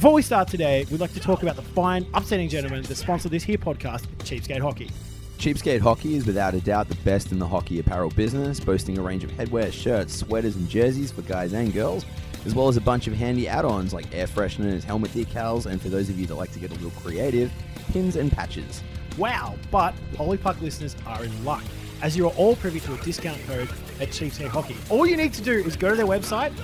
[0.00, 3.28] Before we start today, we'd like to talk about the fine, upsetting gentlemen that sponsor
[3.28, 4.90] this here podcast, Cheapskate Hockey.
[5.36, 9.02] Cheapskate Hockey is without a doubt the best in the hockey apparel business, boasting a
[9.02, 12.06] range of headwear, shirts, sweaters, and jerseys for guys and girls,
[12.46, 15.82] as well as a bunch of handy add ons like air fresheners, helmet decals, and
[15.82, 17.52] for those of you that like to get a little creative,
[17.92, 18.82] pins and patches.
[19.18, 21.62] Wow, but Holy Puck listeners are in luck,
[22.00, 23.68] as you are all privy to a discount code
[24.00, 24.78] at Cheapskate Hockey.
[24.88, 26.56] All you need to do is go to their website,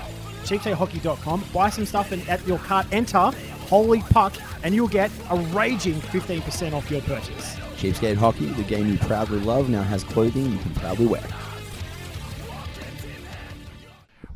[0.46, 3.30] cheapskatehockey.com, buy some stuff, and at your cart enter
[3.66, 7.56] Holy Puck, and you'll get a raging 15% off your purchase.
[7.76, 11.22] Cheapskate Hockey, the game you proudly love, now has clothing you can proudly wear.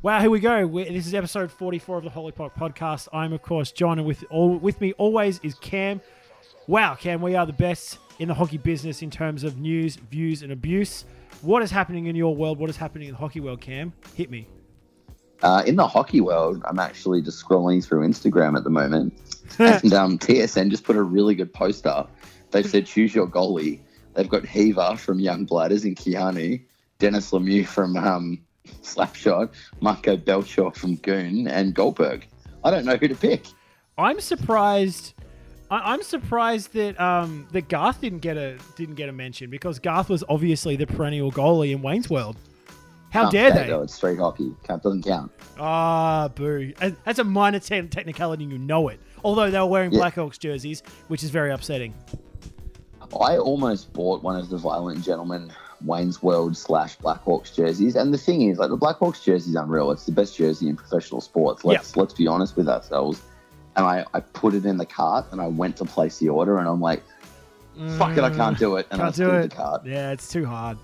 [0.03, 0.67] Wow, here we go.
[0.67, 3.09] we this is episode 44 of the Holy Puck podcast.
[3.13, 6.01] I'm, of course, John, and with, all, with me always is Cam.
[6.67, 10.43] Wow, Cam, we are the best in the hockey business in terms of news, views,
[10.43, 11.05] and abuse.
[11.43, 12.59] What is happening in your world?
[12.59, 13.93] What is happening in the hockey world, Cam?
[14.15, 14.49] Hit me.
[15.43, 19.15] Uh, in the hockey world, I'm actually just scrolling through Instagram at the moment,
[19.59, 22.11] and um, TSN just put a really good post up.
[22.51, 23.81] They've said choose your goalie.
[24.15, 26.61] They've got Heaver from Young Bladders in Keanu,
[26.99, 28.39] Denis Lemieux from um,
[28.83, 32.27] Slapshot, Marco Belcher from Goon, and Goldberg.
[32.65, 33.45] I don't know who to pick.
[33.97, 35.15] I'm surprised.
[35.71, 39.79] I, I'm surprised that um, that Garth didn't get a didn't get a mention because
[39.79, 42.37] Garth was obviously the perennial goalie in Wayne's World.
[43.11, 43.67] How Can't dare they?
[43.69, 44.53] though, It's street hockey.
[44.65, 45.33] Count doesn't count.
[45.59, 46.73] Ah, boo.
[47.05, 49.01] That's a minor te- technicality, and you know it.
[49.25, 50.01] Although they were wearing Yeah.
[50.09, 51.93] Blackhawks jerseys, which is very upsetting.
[53.21, 55.53] I almost bought one of the Violent Gentlemen
[55.85, 59.91] Wayne's World slash Blackhawks jerseys, and the thing is, like the Blackhawks jersey is unreal.
[59.91, 61.65] It's the best jersey in professional sports.
[61.65, 63.21] Let's let's be honest with ourselves.
[63.77, 66.59] And I, I put it in the cart, and I went to place the order,
[66.59, 67.03] and I'm like,
[67.99, 69.51] "Fuck it, I can't do it." And I Can't do it.
[69.51, 69.85] the cart.
[69.87, 70.79] Yeah, it's too hard.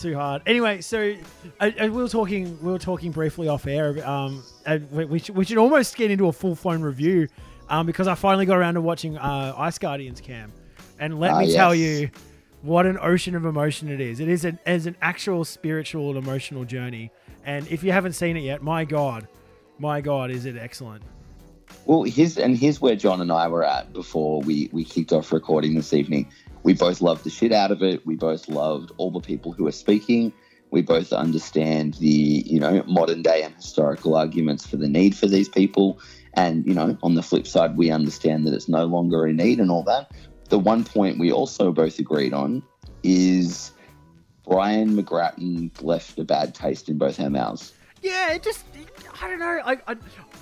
[0.00, 0.42] Too hard.
[0.46, 1.14] Anyway, so
[1.58, 2.58] uh, uh, we were talking.
[2.62, 4.06] We were talking briefly off air.
[4.06, 7.28] Um, and we, we, should, we should almost get into a full flown review,
[7.70, 10.52] um, because I finally got around to watching uh, Ice Guardians Cam,
[10.98, 12.10] and let Ah, me tell you,
[12.60, 14.20] what an ocean of emotion it is.
[14.20, 17.10] It is an as an actual spiritual and emotional journey.
[17.46, 19.26] And if you haven't seen it yet, my God,
[19.78, 21.02] my God, is it excellent?
[21.86, 25.32] Well, here's and here's where John and I were at before we we kicked off
[25.32, 26.28] recording this evening.
[26.66, 28.04] We both loved the shit out of it.
[28.04, 30.32] We both loved all the people who are speaking.
[30.72, 35.28] We both understand the you know modern day and historical arguments for the need for
[35.28, 36.00] these people.
[36.34, 39.60] And you know, on the flip side, we understand that it's no longer a need
[39.60, 40.10] and all that.
[40.48, 42.64] The one point we also both agreed on
[43.04, 43.70] is
[44.44, 47.74] Brian McGrattan left a bad taste in both our mouths.
[48.02, 48.64] Yeah, it just
[49.22, 49.60] I don't know.
[49.64, 49.94] I, I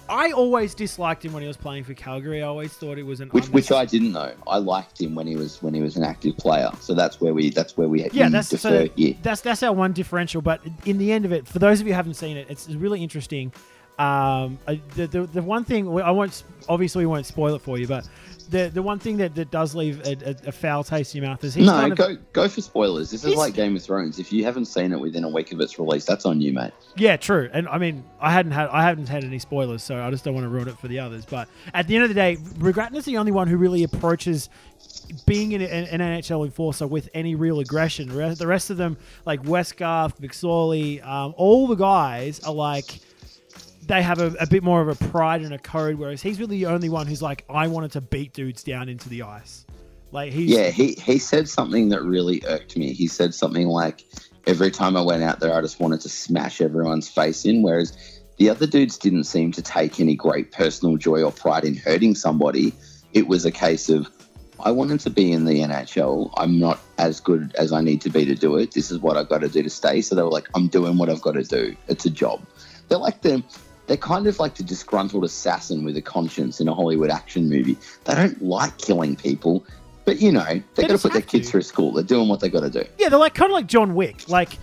[0.09, 2.43] I always disliked him when he was playing for Calgary.
[2.43, 4.33] I always thought it was an which which I didn't know.
[4.47, 6.71] I liked him when he was when he was an active player.
[6.81, 9.15] So that's where we that's where we yeah, we that's so, here.
[9.23, 10.43] that's that's our one differential.
[10.43, 12.69] But in the end of it, for those of you who haven't seen it, it's
[12.69, 13.53] really interesting.
[13.99, 17.87] Um, the, the the one thing I won't obviously we won't spoil it for you,
[17.87, 18.09] but
[18.51, 21.31] the the one thing that, that does leave a, a, a foul taste in your
[21.31, 23.11] mouth is he's No, kind of, go go for spoilers.
[23.11, 24.19] This is like Game of Thrones.
[24.19, 26.73] If you haven't seen it within a week of its release, that's on you, mate.
[26.97, 27.49] Yeah, true.
[27.53, 30.35] And I mean, I hadn't had I haven't had any spoilers, so I just don't
[30.35, 31.25] want to ruin it for the others.
[31.25, 34.49] But at the end of the day, McGrattan is the only one who really approaches
[35.27, 38.09] being an, an, an NHL enforcer with any real aggression.
[38.09, 38.97] The rest- The rest of them,
[39.27, 43.01] like Westgarth, McSorley, um, all the guys are like
[43.87, 46.59] they have a, a bit more of a pride and a code, whereas he's really
[46.59, 49.65] the only one who's like, I wanted to beat dudes down into the ice.
[50.13, 52.93] Like he's Yeah, he he said something that really irked me.
[52.93, 54.05] He said something like,
[54.47, 58.21] "Every time I went out there, I just wanted to smash everyone's face in." Whereas
[58.37, 62.15] the other dudes didn't seem to take any great personal joy or pride in hurting
[62.15, 62.73] somebody.
[63.13, 64.09] It was a case of,
[64.59, 66.33] I wanted to be in the NHL.
[66.37, 68.73] I'm not as good as I need to be to do it.
[68.73, 70.01] This is what I've got to do to stay.
[70.01, 71.77] So they were like, I'm doing what I've got to do.
[71.87, 72.45] It's a job.
[72.89, 73.43] They're like the,
[73.87, 77.77] they're kind of like the disgruntled assassin with a conscience in a Hollywood action movie.
[78.05, 79.65] They don't like killing people,
[80.05, 81.51] but you know, they They got to put their kids to.
[81.53, 81.93] through school.
[81.93, 82.85] They're doing what they got to do.
[82.99, 84.29] yeah, they're like kind of like John Wick.
[84.29, 84.59] Like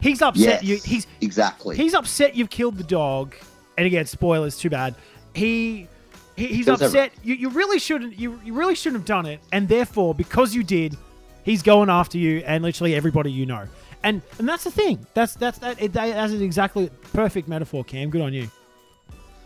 [0.00, 0.76] he's upset Yes, you.
[0.84, 1.76] He's exactly.
[1.76, 3.34] He's upset you've killed the dog.
[3.76, 4.94] And again, spoilers, too bad.
[5.34, 5.88] He,
[6.36, 7.12] he he's upset.
[7.22, 8.18] You, you really shouldn't.
[8.18, 9.40] You, you really shouldn't have done it.
[9.52, 10.96] And therefore, because you did,
[11.44, 13.66] he's going after you and literally everybody you know.
[14.02, 15.06] And and that's the thing.
[15.14, 15.80] That's that's that.
[15.80, 17.84] It, that that's exactly perfect metaphor.
[17.84, 18.50] Cam, good on you.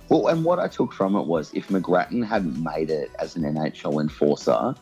[0.09, 3.43] Well, and what I took from it was if McGrattan hadn't made it as an
[3.43, 4.75] NHL enforcer,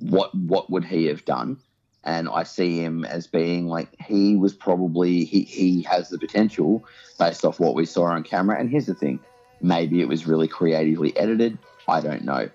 [0.00, 1.58] what what would he have done?
[2.04, 6.84] And I see him as being like he was probably he he has the potential
[7.18, 8.58] based off what we saw on camera.
[8.58, 9.20] And here's the thing,
[9.60, 11.58] maybe it was really creatively edited.
[11.86, 12.50] I don't know.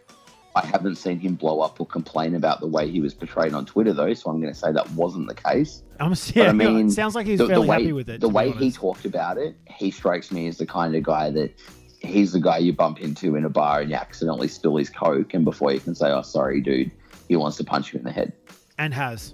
[0.56, 3.66] I haven't seen him blow up or complain about the way he was portrayed on
[3.66, 5.84] Twitter though, so I'm going to say that wasn't the case.
[6.00, 8.22] I'm yeah, I mean, sounds like he's the, the way, happy with it.
[8.22, 11.54] The way he talked about it, he strikes me as the kind of guy that
[12.00, 15.34] he's the guy you bump into in a bar and you accidentally spill his coke,
[15.34, 16.92] and before you can say, "Oh, sorry, dude,"
[17.28, 18.34] he wants to punch you in the head,
[18.78, 19.34] and has,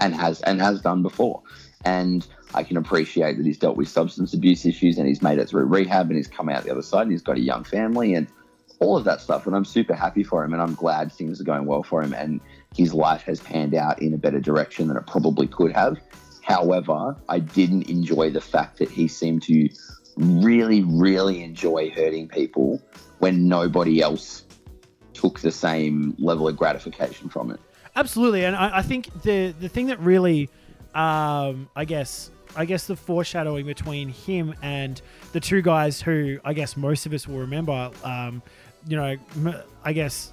[0.00, 1.42] and has and has done before.
[1.86, 5.48] And I can appreciate that he's dealt with substance abuse issues and he's made it
[5.48, 8.14] through rehab and he's come out the other side and he's got a young family
[8.14, 8.28] and
[8.84, 9.46] all of that stuff.
[9.46, 12.12] And I'm super happy for him and I'm glad things are going well for him
[12.12, 12.40] and
[12.76, 15.98] his life has panned out in a better direction than it probably could have.
[16.42, 19.68] However, I didn't enjoy the fact that he seemed to
[20.16, 22.82] really, really enjoy hurting people
[23.18, 24.44] when nobody else
[25.14, 27.60] took the same level of gratification from it.
[27.96, 30.50] Absolutely, and I, I think the the thing that really,
[30.94, 35.00] um, I guess, I guess the foreshadowing between him and
[35.32, 38.42] the two guys who I guess most of us will remember, um,
[38.86, 39.16] you know,
[39.84, 40.32] I guess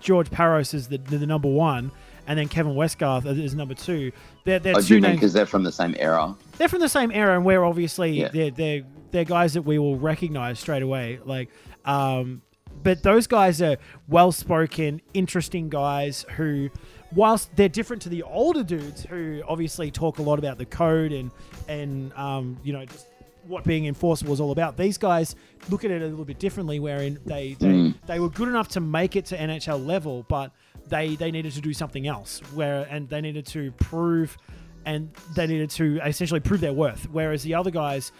[0.00, 1.90] George Parros is the, the number one,
[2.26, 4.12] and then Kevin Westgarth is number two.
[4.44, 6.34] They're, they're oh, two because they're from the same era.
[6.56, 8.28] They're from the same era, and we're obviously yeah.
[8.28, 11.18] they're, they're they're guys that we will recognize straight away.
[11.24, 11.48] Like,
[11.84, 12.42] um,
[12.82, 13.76] but those guys are
[14.08, 16.70] well spoken, interesting guys who,
[17.12, 21.12] whilst they're different to the older dudes who obviously talk a lot about the code
[21.12, 21.30] and
[21.68, 23.06] and um, you know just
[23.48, 24.76] what being enforceable is all about.
[24.76, 25.34] These guys
[25.70, 27.94] look at it a little bit differently, wherein they they, mm.
[28.06, 30.52] they were good enough to make it to NHL level, but
[30.86, 32.40] they they needed to do something else.
[32.54, 34.36] Where and they needed to prove,
[34.84, 37.08] and they needed to essentially prove their worth.
[37.10, 38.12] Whereas the other guys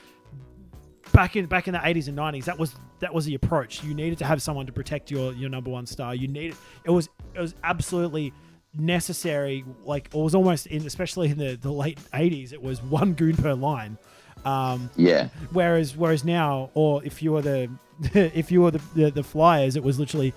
[1.12, 3.94] back in back in the 80s and 90s that was that was the approach you
[3.94, 6.54] needed to have someone to protect your your number one star you needed
[6.84, 8.32] it was it was absolutely
[8.75, 13.14] necessary like it was almost in especially in the, the late 80s it was one
[13.14, 13.96] goon per line
[14.44, 17.69] um, yeah whereas whereas now or if you were the
[18.14, 20.32] if you were the, the, the flyers it was literally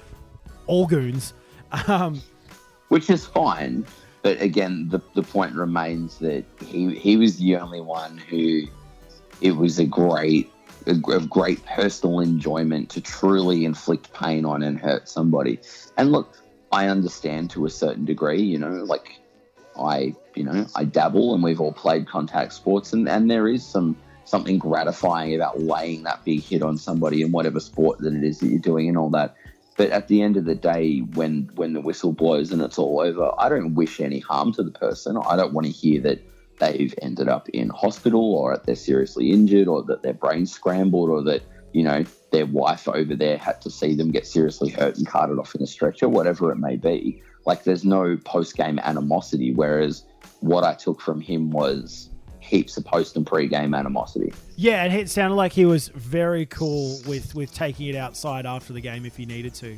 [0.67, 1.33] all goons
[1.87, 2.21] um,
[2.89, 3.85] which is fine
[4.21, 8.63] but again the, the point remains that he he was the only one who
[9.41, 10.51] it was a great
[10.87, 15.59] of great personal enjoyment to truly inflict pain on and hurt somebody.
[15.97, 16.37] And look,
[16.71, 19.19] I understand to a certain degree, you know, like
[19.81, 23.65] I, you know, I dabble and we've all played contact sports and, and there is
[23.65, 28.23] some something gratifying about laying that big hit on somebody in whatever sport that it
[28.23, 29.35] is that you're doing and all that.
[29.77, 32.99] But at the end of the day, when when the whistle blows and it's all
[33.01, 35.17] over, I don't wish any harm to the person.
[35.17, 36.21] I don't want to hear that
[36.59, 41.09] they've ended up in hospital or that they're seriously injured or that their brain scrambled
[41.09, 41.41] or that,
[41.73, 45.39] you know, their wife over there had to see them get seriously hurt and carted
[45.39, 47.21] off in a stretcher, whatever it may be.
[47.45, 49.53] Like there's no post game animosity.
[49.53, 50.05] Whereas
[50.39, 52.09] what I took from him was
[52.39, 54.33] heaps of post and pre game animosity.
[54.55, 58.73] Yeah, and it sounded like he was very cool with with taking it outside after
[58.73, 59.73] the game if he needed to.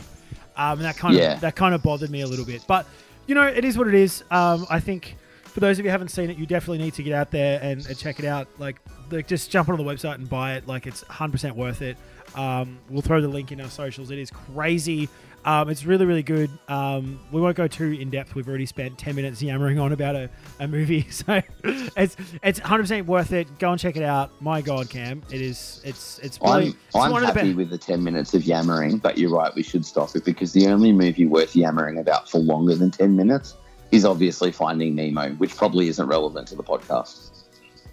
[0.56, 1.34] Um, and that kind yeah.
[1.34, 2.64] of that kind of bothered me a little bit.
[2.68, 2.86] But
[3.28, 4.24] you know, it is what it is.
[4.32, 5.16] Um, I think
[5.54, 7.60] for those of you who haven't seen it, you definitely need to get out there
[7.62, 8.48] and, and check it out.
[8.58, 8.78] Like,
[9.12, 10.68] like, just jump on the website and buy it.
[10.68, 11.96] Like, it's 100% worth it.
[12.34, 14.10] Um, we'll throw the link in our socials.
[14.10, 15.10] It is crazy.
[15.46, 16.50] Um, it's really, really good.
[16.68, 18.36] Um, we won't go too in depth.
[18.36, 20.30] We've already spent 10 minutes yammering on about a,
[20.60, 21.08] a movie.
[21.14, 23.48] So it's it's 100% worth it.
[23.60, 24.32] Go and check it out.
[24.42, 25.22] My God, Cam.
[25.30, 28.44] It is, it's, it's really, I'm, it's I'm happy the with the 10 minutes of
[28.44, 29.54] yammering, but you're right.
[29.54, 33.16] We should stop it because the only movie worth yammering about for longer than 10
[33.16, 33.56] minutes
[33.92, 37.44] is obviously Finding Nemo, which probably isn't relevant to the podcast.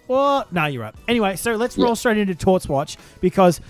[0.07, 0.95] Well, no, you're right.
[1.07, 3.61] Anyway, so let's roll straight into Torts Watch because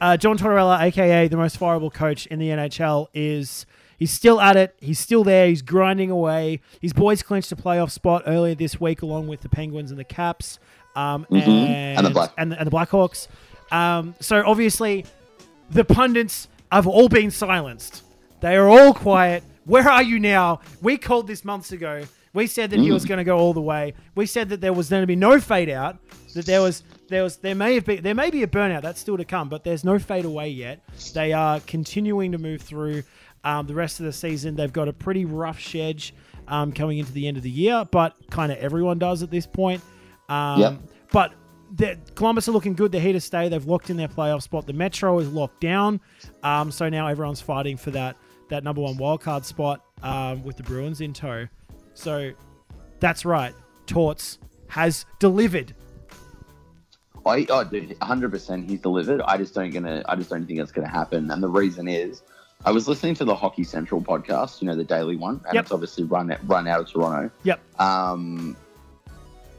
[0.00, 3.66] uh, John Tortorella, aka the most fireable coach in the NHL, is
[3.98, 4.74] he's still at it.
[4.80, 5.48] He's still there.
[5.48, 6.60] He's grinding away.
[6.80, 10.04] His boys clinched a playoff spot earlier this week, along with the Penguins and the
[10.04, 10.58] Caps,
[10.94, 11.48] um, mm-hmm.
[11.48, 13.28] and, and, the Black- and, and the Blackhawks.
[13.70, 15.04] Um, so obviously,
[15.70, 18.02] the pundits have all been silenced.
[18.40, 19.42] They are all quiet.
[19.64, 20.60] Where are you now?
[20.82, 22.04] We called this months ago.
[22.32, 22.84] We said that mm.
[22.84, 23.08] he was mm.
[23.08, 23.94] going to go all the way.
[24.14, 25.96] We said that there was going to be no fade out.
[26.34, 29.00] That there was there was there may have been there may be a burnout that's
[29.00, 30.80] still to come, but there's no fade away yet.
[31.14, 33.02] They are continuing to move through
[33.44, 34.56] um, the rest of the season.
[34.56, 36.16] They've got a pretty rough schedule
[36.48, 39.46] um, coming into the end of the year, but kind of everyone does at this
[39.46, 39.82] point.
[40.28, 40.78] Um, yep.
[41.12, 41.32] But
[42.14, 42.92] Columbus are looking good.
[42.92, 43.48] They're here to stay.
[43.48, 44.66] They've locked in their playoff spot.
[44.66, 46.00] The Metro is locked down.
[46.42, 48.16] Um, so now everyone's fighting for that
[48.48, 51.48] that number one wildcard spot um, with the Bruins in tow.
[51.94, 52.30] So
[53.00, 53.54] that's right.
[53.86, 55.74] Torts has delivered.
[57.26, 59.20] I, oh, dude, 100% he's delivered.
[59.22, 60.02] I just don't gonna.
[60.08, 61.30] I just don't think it's gonna happen.
[61.30, 62.22] And the reason is,
[62.64, 65.64] I was listening to the Hockey Central podcast, you know, the daily one, and yep.
[65.64, 67.30] it's obviously run run out of Toronto.
[67.42, 67.80] Yep.
[67.80, 68.56] Um,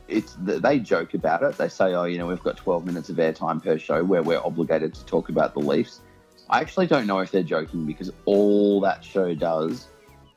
[0.07, 1.57] it's they joke about it.
[1.57, 4.39] They say, oh, you know, we've got 12 minutes of airtime per show where we're
[4.39, 6.01] obligated to talk about the Leafs.
[6.49, 9.87] I actually don't know if they're joking because all that show does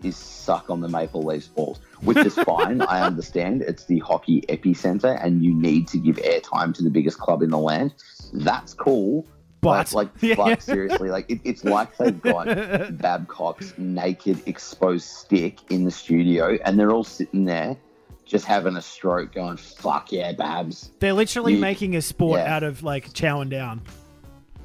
[0.05, 2.81] is suck on the Maple Leafs balls, which is fine.
[2.83, 7.19] I understand it's the hockey epicenter and you need to give airtime to the biggest
[7.19, 7.95] club in the land.
[8.33, 9.27] That's cool.
[9.61, 12.47] But like, like, but seriously, like it, it's like they've got
[12.99, 17.77] Babcock's naked, exposed stick in the studio, and they're all sitting there
[18.25, 22.55] just having a stroke, going "fuck yeah, Babs." they're literally You- making a sport yeah.
[22.57, 23.83] out of like chowing down.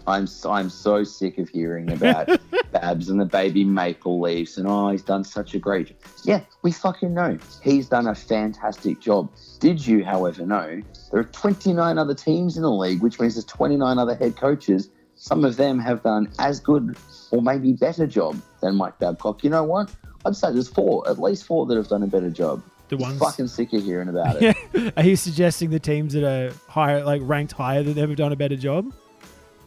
[0.07, 2.29] I'm so, I'm so sick of hearing about
[2.71, 5.97] Babs and the baby Maple Leaves and oh he's done such a great job.
[6.23, 7.37] Yeah, we fucking know.
[7.63, 9.31] He's done a fantastic job.
[9.59, 10.81] Did you, however, know
[11.11, 14.89] there are 29 other teams in the league, which means there's 29 other head coaches.
[15.15, 16.97] Some of them have done as good
[17.31, 19.43] or maybe better job than Mike Babcock.
[19.43, 19.93] You know what?
[20.25, 22.61] I'd say there's four, at least four that have done a better job.
[22.89, 23.19] The ones.
[23.19, 24.55] Fucking sick of hearing about it.
[24.73, 24.91] Yeah.
[24.97, 28.35] Are you suggesting the teams that are higher, like ranked higher, that they've done a
[28.35, 28.93] better job?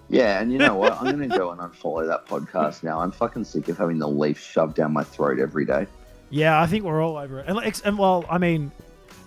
[0.09, 0.95] Yeah, and you know what?
[0.95, 3.01] I'm going to go and unfollow that podcast now.
[3.01, 5.87] I'm fucking sick of having the leaf shoved down my throat every day.
[6.31, 7.47] Yeah, I think we're all over it.
[7.49, 8.73] And, and well, I mean,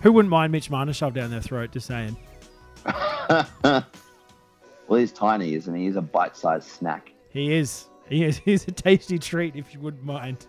[0.02, 1.72] who wouldn't mind Mitch Marner shoved down their throat?
[1.72, 2.16] Just saying.
[3.62, 3.84] well,
[4.88, 5.84] he's tiny, isn't he?
[5.84, 7.12] He's a bite-sized snack.
[7.30, 7.86] He is.
[8.08, 8.38] He is.
[8.44, 10.46] He's a tasty treat, if you wouldn't mind.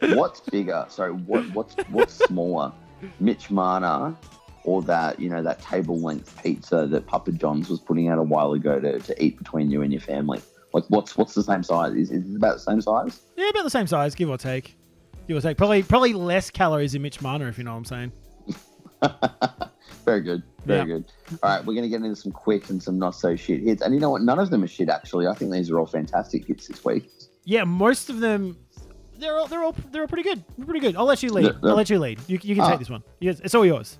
[0.00, 0.84] What's bigger?
[0.88, 2.72] Sorry, what what's what's smaller?
[3.20, 4.16] Mitch Marner
[4.64, 8.52] or that you know that table-length pizza that Papa John's was putting out a while
[8.52, 10.40] ago to, to eat between you and your family?
[10.72, 11.94] Like, what's what's the same size?
[11.94, 13.20] Is, is it about the same size?
[13.36, 14.76] Yeah, about the same size, give or take.
[15.28, 15.56] Give or take.
[15.56, 18.12] Probably, probably less calories in Mitch Marner, if you know what I'm saying.
[20.04, 20.42] Very good.
[20.64, 20.84] Very Yeah.
[20.84, 21.04] good.
[21.42, 23.82] All right, we're going to get into some quick and some not so shit hits.
[23.82, 24.22] And you know what?
[24.22, 25.26] None of them are shit, actually.
[25.28, 27.08] I think these are all fantastic hits this week.
[27.44, 28.56] Yeah, most of them,
[29.18, 30.42] they're all, they're all, they're all pretty good.
[30.64, 30.96] Pretty good.
[30.96, 31.54] I'll let you lead.
[31.62, 32.18] I'll let you lead.
[32.26, 32.70] You, you can Ah.
[32.70, 33.02] take this one.
[33.20, 33.98] It's all yours.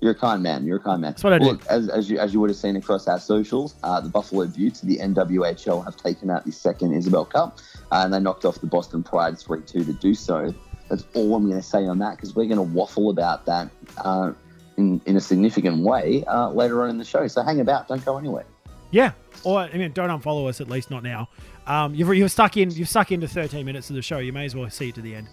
[0.00, 0.66] You're a kind man.
[0.66, 1.12] You're a kind man.
[1.12, 1.46] That's what I do.
[1.46, 4.46] Look, as, as, you, as you would have seen across our socials, uh, the Buffalo
[4.46, 7.58] Beauts, the NWHL, have taken out the second Isobel Cup,
[7.90, 10.54] uh, and they knocked off the Boston Pride 3 2 to do so.
[10.88, 13.70] That's all I'm going to say on that because we're going to waffle about that
[13.98, 14.32] uh,
[14.76, 17.26] in, in a significant way uh, later on in the show.
[17.26, 17.88] So hang about.
[17.88, 18.44] Don't go anywhere.
[18.90, 19.12] Yeah.
[19.44, 20.60] Or I mean, don't unfollow us.
[20.60, 21.28] At least not now.
[21.66, 22.70] Um, you've you've stuck in.
[22.70, 24.18] You've stuck into 13 minutes of the show.
[24.18, 25.26] You may as well see it to the end.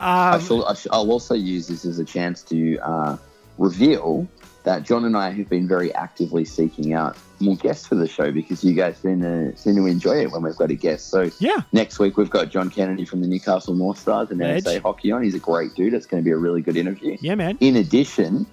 [0.00, 3.16] I Um, shall, I sh- I'll also use this as a chance to uh,
[3.58, 4.28] reveal
[4.64, 8.32] that John and I have been very actively seeking out more guests for the show
[8.32, 11.10] because you guys seem to, seem to enjoy it when we've got a guest.
[11.10, 11.62] So yeah.
[11.72, 14.64] next week we've got John Kennedy from the Newcastle North Stars and Edge.
[14.64, 15.22] NSA Hockey on.
[15.22, 15.92] He's a great dude.
[15.92, 17.16] It's going to be a really good interview.
[17.20, 17.58] Yeah, man.
[17.60, 18.46] In addition,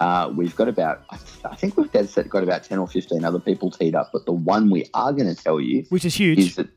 [0.00, 3.40] uh, we've got about, I, th- I think we've got about 10 or 15 other
[3.40, 6.38] people teed up, but the one we are going to tell you Which is huge.
[6.38, 6.68] is that,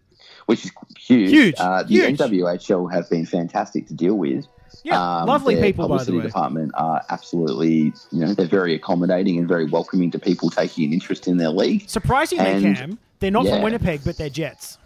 [0.45, 1.29] which is huge.
[1.29, 2.17] Huge, Uh, the huge.
[2.19, 4.45] NWHL have been fantastic to deal with.
[4.83, 5.00] yeah.
[5.21, 6.24] Um, lovely people, by the publicity way.
[6.24, 10.93] department are absolutely, you know, they're very accommodating and very welcoming to people taking an
[10.93, 11.88] interest in their league.
[11.88, 13.53] Surprisingly, And- Cam, they're not yeah.
[13.55, 14.77] from Winnipeg, but they're Jets.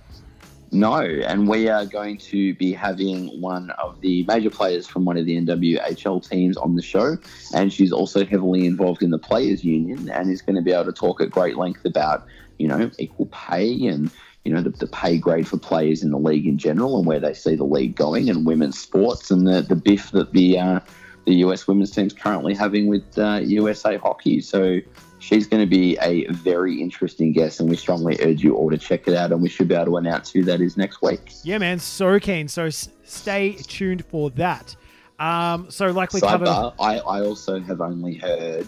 [0.72, 5.16] No, and we are going to be having one of the major players from one
[5.16, 7.18] of the NWHL teams on the show,
[7.54, 10.86] and she's also heavily involved in the players' union, and is going to be able
[10.86, 12.26] to talk at great length about,
[12.58, 14.10] you know, equal pay and
[14.46, 17.20] you know the, the pay grade for players in the league in general, and where
[17.20, 20.80] they see the league going, and women's sports, and the the biff that the uh,
[21.26, 24.40] the US women's team's currently having with uh, USA Hockey.
[24.42, 24.80] So
[25.20, 28.78] she's going to be a very interesting guest, and we strongly urge you all to
[28.78, 29.32] check it out.
[29.32, 31.32] And we should be able to announce who that is next week.
[31.44, 31.80] Yeah, man.
[31.80, 32.48] So keen.
[32.48, 34.76] So s- stay tuned for that.
[35.18, 36.48] Um, so like we covered.
[36.48, 38.68] I, I also have only heard,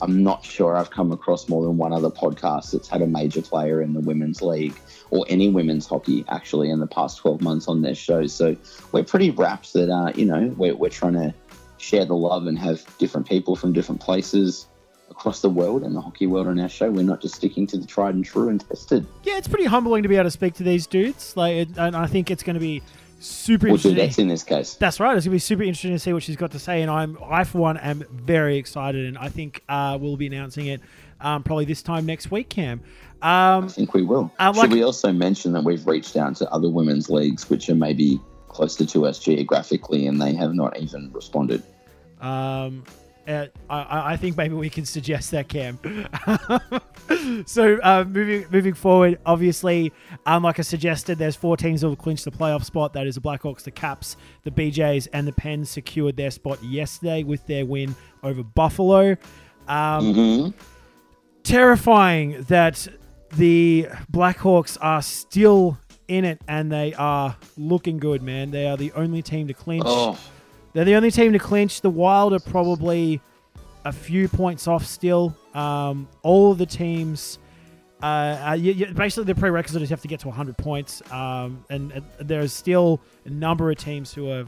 [0.00, 3.42] I'm not sure I've come across more than one other podcast that's had a major
[3.42, 4.78] player in the women's league
[5.10, 8.32] or any women's hockey actually in the past 12 months on their shows.
[8.32, 8.56] So
[8.92, 11.34] we're pretty wrapped that, uh, you know, we're, we're trying to
[11.78, 14.66] share the love and have different people from different places
[15.10, 16.90] across the world and the hockey world on our show.
[16.90, 19.06] We're not just sticking to the tried and true and tested.
[19.24, 21.36] Yeah, it's pretty humbling to be able to speak to these dudes.
[21.36, 22.82] Like, and I think it's going to be
[23.18, 24.22] super Or interesting.
[24.24, 24.74] in this case.
[24.74, 25.16] That's right.
[25.16, 27.44] It's gonna be super interesting to see what she's got to say, and I'm I
[27.44, 30.80] for one am very excited, and I think uh, we'll be announcing it
[31.20, 32.80] um, probably this time next week, Cam.
[33.20, 34.30] Um, I think we will.
[34.38, 37.74] Uh, Should we also mention that we've reached out to other women's leagues which are
[37.74, 41.62] maybe closer to us geographically and they have not even responded?
[42.20, 42.84] Um,
[43.28, 45.78] uh, I- I, think maybe we can suggest that, Cam.
[47.46, 49.92] so uh, moving moving forward, obviously,
[50.26, 52.92] um, like I suggested, there's four teams that will clinch the playoff spot.
[52.94, 57.22] That is the Blackhawks, the Caps, the BJs, and the Pens secured their spot yesterday
[57.22, 59.16] with their win over Buffalo.
[59.68, 60.48] Um, hmm
[61.48, 62.86] terrifying that
[63.36, 68.50] the Blackhawks are still in it and they are looking good, man.
[68.50, 69.84] They are the only team to clinch.
[69.86, 70.18] Oh,
[70.78, 71.80] They're the only team to clinch.
[71.80, 73.20] The Wild are probably
[73.84, 75.36] a few points off still.
[75.52, 77.40] Um, all of the teams,
[78.00, 78.06] uh,
[78.50, 81.02] uh, you, you, basically, the prerequisite is you have to get to 100 points.
[81.10, 84.44] Um, and, and there's still a number of teams who are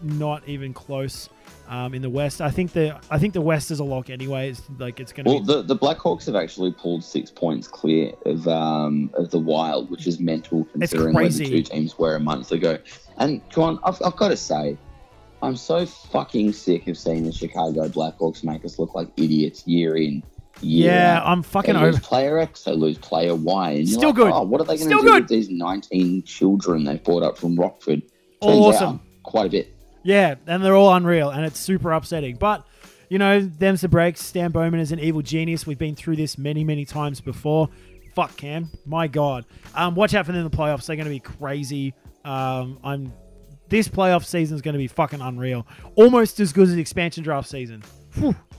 [0.00, 1.28] not even close.
[1.68, 4.50] Um, in the West, I think the I think the West is a lock anyway.
[4.50, 7.66] It's like it's going to Well, be the, the Blackhawks have actually pulled six points
[7.66, 12.14] clear of um, of the Wild, which is mental considering where the two teams were
[12.14, 12.78] a month ago.
[13.16, 14.76] And John, I've, I've got to say,
[15.42, 19.96] I'm so fucking sick of seeing the Chicago Blackhawks make us look like idiots year
[19.96, 20.22] in,
[20.62, 21.18] year yeah.
[21.18, 21.26] out.
[21.26, 22.00] I'm They fucking lose over.
[22.04, 24.32] player X, they lose player Y, and Still like, good.
[24.32, 25.22] Oh, what are they going to do good.
[25.24, 28.00] with these 19 children they brought up from Rockford?
[28.42, 29.00] Turns Awesome.
[29.22, 29.74] quite a bit.
[30.02, 32.36] Yeah, and they're all unreal, and it's super upsetting.
[32.36, 32.66] But
[33.10, 34.22] you know, them's the breaks.
[34.22, 35.66] Stan Bowman is an evil genius.
[35.66, 37.68] We've been through this many, many times before.
[38.14, 39.44] Fuck Cam, my god.
[39.74, 40.86] Um, watch out for them in the playoffs.
[40.86, 41.92] They're going to be crazy.
[42.24, 43.12] Um, I'm.
[43.68, 45.66] This playoff season is going to be fucking unreal.
[45.96, 47.82] Almost as good as the expansion draft season.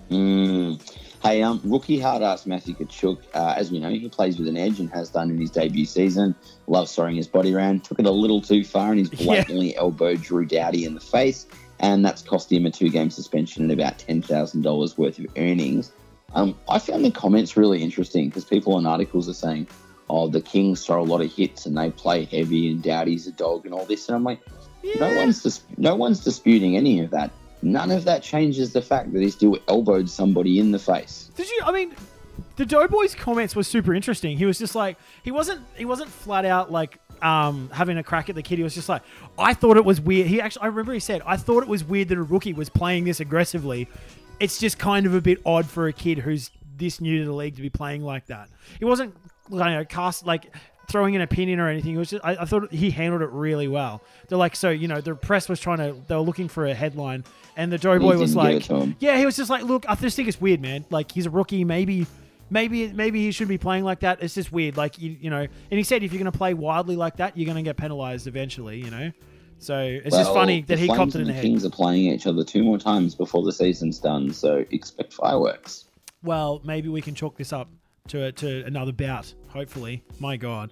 [0.09, 0.81] Mm.
[1.23, 4.57] Hey, um, rookie hard ass Matthew Tkachuk, uh, as we know, he plays with an
[4.57, 6.35] edge and has done in his debut season.
[6.67, 7.83] Loves throwing his body around.
[7.83, 9.25] Took it a little too far and he's Yeah.
[9.25, 11.47] blatantly elbowed Drew Doughty in the face.
[11.79, 15.91] And that's cost him a two game suspension and about $10,000 worth of earnings.
[16.33, 19.67] Um, I found the comments really interesting because people on articles are saying,
[20.09, 23.31] oh, the Kings throw a lot of hits and they play heavy and Doughty's a
[23.31, 24.07] dog and all this.
[24.07, 24.39] And I'm like,
[24.99, 27.31] no one's dis- no one's disputing any of that.
[27.61, 31.31] None of that changes the fact that he still elbowed somebody in the face.
[31.35, 31.61] Did you?
[31.65, 31.95] I mean,
[32.57, 34.37] the Doughboy's comments were super interesting.
[34.37, 38.29] He was just like, he wasn't, he wasn't flat out like um, having a crack
[38.29, 38.57] at the kid.
[38.57, 39.01] He was just like,
[39.39, 40.27] I thought it was weird.
[40.27, 42.69] He actually, I remember he said, I thought it was weird that a rookie was
[42.69, 43.87] playing this aggressively.
[44.39, 47.33] It's just kind of a bit odd for a kid who's this new to the
[47.33, 48.49] league to be playing like that.
[48.79, 49.15] He wasn't,
[49.49, 50.53] you know, cast like
[50.87, 51.95] throwing an opinion or anything.
[51.95, 54.01] It was just, I, I thought he handled it really well.
[54.27, 56.73] They're like, so you know, the press was trying to, they were looking for a
[56.73, 57.23] headline,
[57.55, 58.67] and the Doughboy was like,
[58.99, 60.85] yeah, he was just like, look, I just think it's weird, man.
[60.89, 62.07] Like he's a rookie, maybe,
[62.49, 64.21] maybe, maybe he should be playing like that.
[64.21, 65.41] It's just weird, like you, you know.
[65.41, 67.77] And he said if you're going to play wildly like that, you're going to get
[67.77, 69.11] penalized eventually, you know.
[69.57, 71.41] So it's just funny that he copped it in the the head.
[71.43, 75.85] Kings are playing each other two more times before the season's done, so expect fireworks.
[76.23, 77.69] Well, maybe we can chalk this up
[78.09, 79.33] to to another bout.
[79.49, 80.71] Hopefully, my God.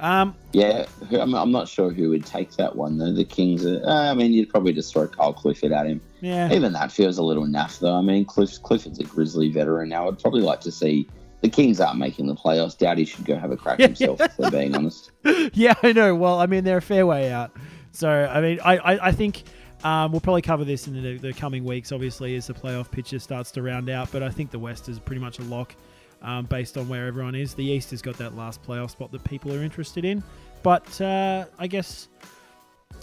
[0.00, 3.12] Um, Yeah, I'm, I'm not sure who would take that one though.
[3.12, 3.82] The Kings are.
[3.84, 6.00] Uh, I mean, you'd probably just throw Carl Clifford at him.
[6.20, 7.94] yeah, Even that feels a little naff though.
[7.94, 10.08] I mean, Cliff, Clifford's a Grizzly veteran now.
[10.08, 11.08] I'd probably like to see.
[11.42, 12.76] The Kings aren't making the playoffs.
[12.76, 15.12] Doughty should go have a crack himself, if they're being honest.
[15.52, 16.14] yeah, I know.
[16.14, 17.52] Well, I mean, they're a fair way out.
[17.92, 19.42] So, I mean, I, I, I think
[19.84, 23.18] um, we'll probably cover this in the, the coming weeks, obviously, as the playoff picture
[23.18, 24.10] starts to round out.
[24.10, 25.76] But I think the West is pretty much a lock
[26.24, 27.54] um, based on where everyone is.
[27.54, 30.22] The East has got that last playoff spot that people are interested in.
[30.62, 32.08] But uh, I guess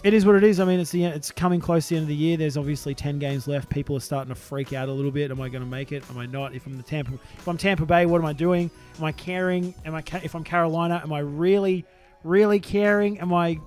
[0.02, 0.58] it is what it is.
[0.58, 2.36] I mean, it's the it's coming close to the end of the year.
[2.36, 3.70] There's obviously ten games left.
[3.70, 5.30] People are starting to freak out a little bit.
[5.30, 6.02] Am I going to make it?
[6.10, 6.54] Am I not?
[6.54, 8.70] If I'm the Tampa, if I'm Tampa Bay, what am I doing?
[8.98, 9.74] Am I caring?
[9.84, 10.02] Am I?
[10.22, 11.84] If I'm Carolina, am I really,
[12.24, 13.20] really caring?
[13.20, 13.60] Am I?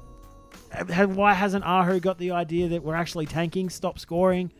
[1.05, 3.69] Why hasn't Aho got the idea that we're actually tanking?
[3.69, 4.51] Stop scoring.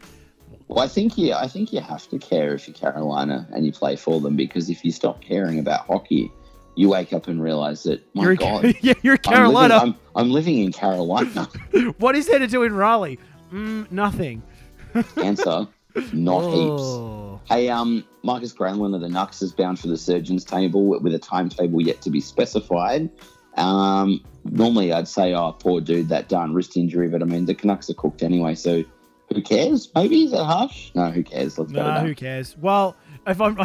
[0.67, 1.33] Well, I think you.
[1.33, 4.69] I think you have to care if you're Carolina and you play for them because
[4.69, 6.31] if you stop caring about hockey,
[6.75, 9.75] you wake up and realize that my you're God, yeah, you're I'm Carolina.
[9.75, 11.47] living, I'm, I'm living in Carolina.
[11.99, 13.19] what is there to do in Raleigh?
[13.51, 14.41] Mm, nothing.
[15.17, 15.67] Answer:
[16.13, 16.83] Not heaps.
[16.83, 17.41] Oh.
[17.45, 21.19] Hey, um, Marcus Granlund of the Knucks is bound for the surgeon's table with a
[21.19, 23.09] timetable yet to be specified.
[23.55, 27.55] Um, normally I'd say, oh, poor dude, that darn wrist injury, but I mean, the
[27.55, 28.83] Canucks are cooked anyway, so
[29.33, 29.89] who cares?
[29.95, 30.91] Maybe is that harsh?
[30.93, 31.57] No, who cares?
[31.57, 31.83] Let's go.
[31.83, 32.57] Nah, with who cares?
[32.57, 32.95] Well,
[33.27, 33.57] if I'm,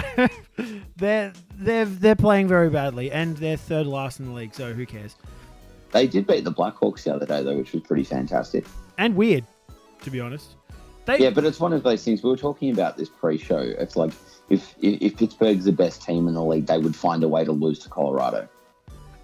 [0.97, 4.55] they're they're they're playing very badly, and they're third last in the league.
[4.55, 5.17] So who cares?
[5.93, 8.65] They did beat the Blackhawks the other day, though, which was pretty fantastic.
[8.99, 9.45] And weird,
[10.03, 10.55] to be honest.
[11.05, 13.59] They Yeah, but it's one of those things we were talking about this pre-show.
[13.59, 14.13] It's like
[14.49, 17.45] if, if if Pittsburgh's the best team in the league, they would find a way
[17.45, 18.49] to lose to Colorado.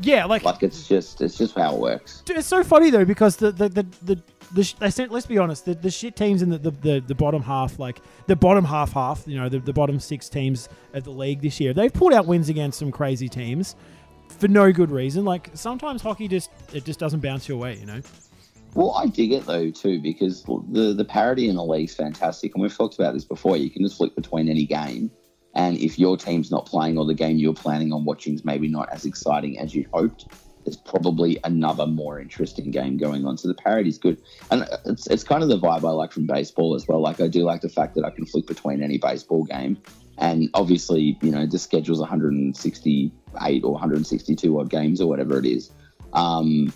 [0.01, 2.23] yeah, like Like it's just it's just how it works.
[2.29, 4.23] It's so funny though because the the the, the,
[4.55, 7.05] the sh- they sent, let's be honest the, the shit teams in the, the, the,
[7.07, 10.69] the bottom half like the bottom half half you know the, the bottom six teams
[10.93, 13.77] of the league this year they've pulled out wins against some crazy teams
[14.39, 17.87] for no good reason like sometimes hockey just it just doesn't bounce your way you
[17.87, 18.01] know
[18.75, 22.63] Well, I dig it though too because the the parity in the league's fantastic, and
[22.63, 23.57] we've talked about this before.
[23.57, 25.11] You can just flick between any game,
[25.55, 28.69] and if your team's not playing or the game you're planning on watching is maybe
[28.69, 30.27] not as exciting as you hoped,
[30.67, 33.39] there's probably another more interesting game going on.
[33.39, 36.75] So the parity's good, and it's it's kind of the vibe I like from baseball
[36.75, 37.01] as well.
[37.01, 39.79] Like I do like the fact that I can flick between any baseball game,
[40.19, 45.71] and obviously you know the schedule's 168 or 162 odd games or whatever it is.
[46.13, 46.73] Um,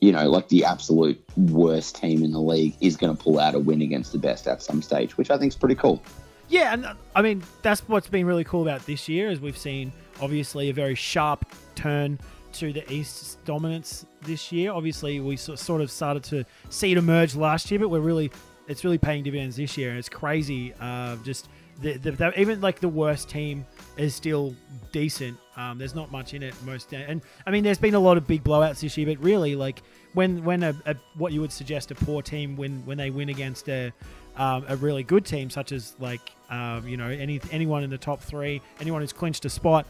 [0.00, 3.54] you know, like the absolute worst team in the league is going to pull out
[3.54, 6.02] a win against the best at some stage, which I think is pretty cool.
[6.48, 9.56] Yeah, and uh, I mean that's what's been really cool about this year is we've
[9.56, 12.18] seen obviously a very sharp turn
[12.54, 14.72] to the East's dominance this year.
[14.72, 18.30] Obviously, we sort of started to see it emerge last year, but we're really
[18.68, 20.72] it's really paying dividends this year, and it's crazy.
[20.80, 21.48] Uh, just
[21.80, 24.54] the, the, the, even like the worst team is still
[24.92, 25.36] decent.
[25.56, 28.26] Um, there's not much in it most, and I mean, there's been a lot of
[28.26, 29.82] big blowouts this year, but really, like
[30.14, 33.28] when when a, a what you would suggest a poor team when when they win
[33.28, 33.92] against a
[34.36, 37.98] um, a really good team, such as like um, you know any anyone in the
[37.98, 39.86] top three, anyone who's clinched a spot,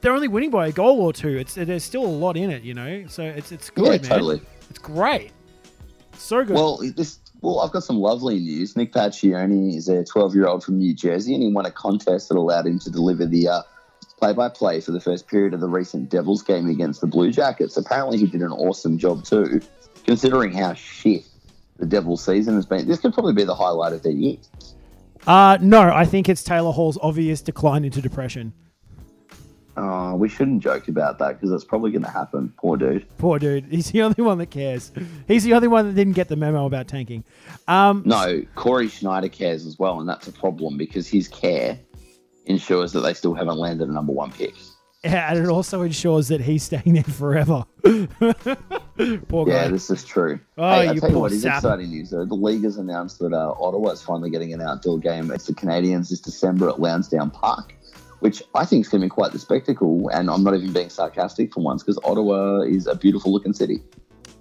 [0.00, 1.36] they're only winning by a goal or two.
[1.36, 3.04] It's there's still a lot in it, you know.
[3.08, 4.18] So it's it's good, yeah, man.
[4.18, 4.40] totally.
[4.70, 5.32] It's great.
[6.16, 6.54] So good.
[6.54, 8.76] Well, this well, I've got some lovely news.
[8.76, 12.28] Nick Paccioni is a 12 year old from New Jersey, and he won a contest
[12.28, 13.62] that allowed him to deliver the uh,
[14.18, 17.76] play-by-play for the first period of the recent Devils game against the Blue Jackets.
[17.76, 19.60] Apparently, he did an awesome job too,
[20.04, 21.24] considering how shit
[21.78, 22.88] the Devils season has been.
[22.88, 24.36] This could probably be the highlight of their year.
[25.26, 28.52] uh, no, I think it's Taylor Hall's obvious decline into depression.
[29.80, 32.52] Oh, we shouldn't joke about that because it's probably going to happen.
[32.56, 33.06] Poor dude.
[33.18, 33.64] Poor dude.
[33.70, 34.90] He's the only one that cares.
[35.28, 37.22] He's the only one that didn't get the memo about tanking.
[37.68, 41.78] Um, No, Cory Schneider cares as well, and that's a problem because his care
[42.46, 44.54] ensures that they still haven't landed a number one pick.
[45.04, 47.64] yeah, and it also ensures that he's staying there forever.
[49.28, 49.52] Poor guy.
[49.52, 50.40] Yeah, this is true.
[50.56, 52.24] Oh, hey, I you tell you what is exciting news though.
[52.24, 55.54] The league has announced that uh, Ottawa is finally getting an outdoor game against the
[55.54, 57.74] Canadiens this December at Lansdowne Park,
[58.20, 60.08] which I think is going to be quite the spectacle.
[60.12, 63.82] And I'm not even being sarcastic for once because Ottawa is a beautiful looking city.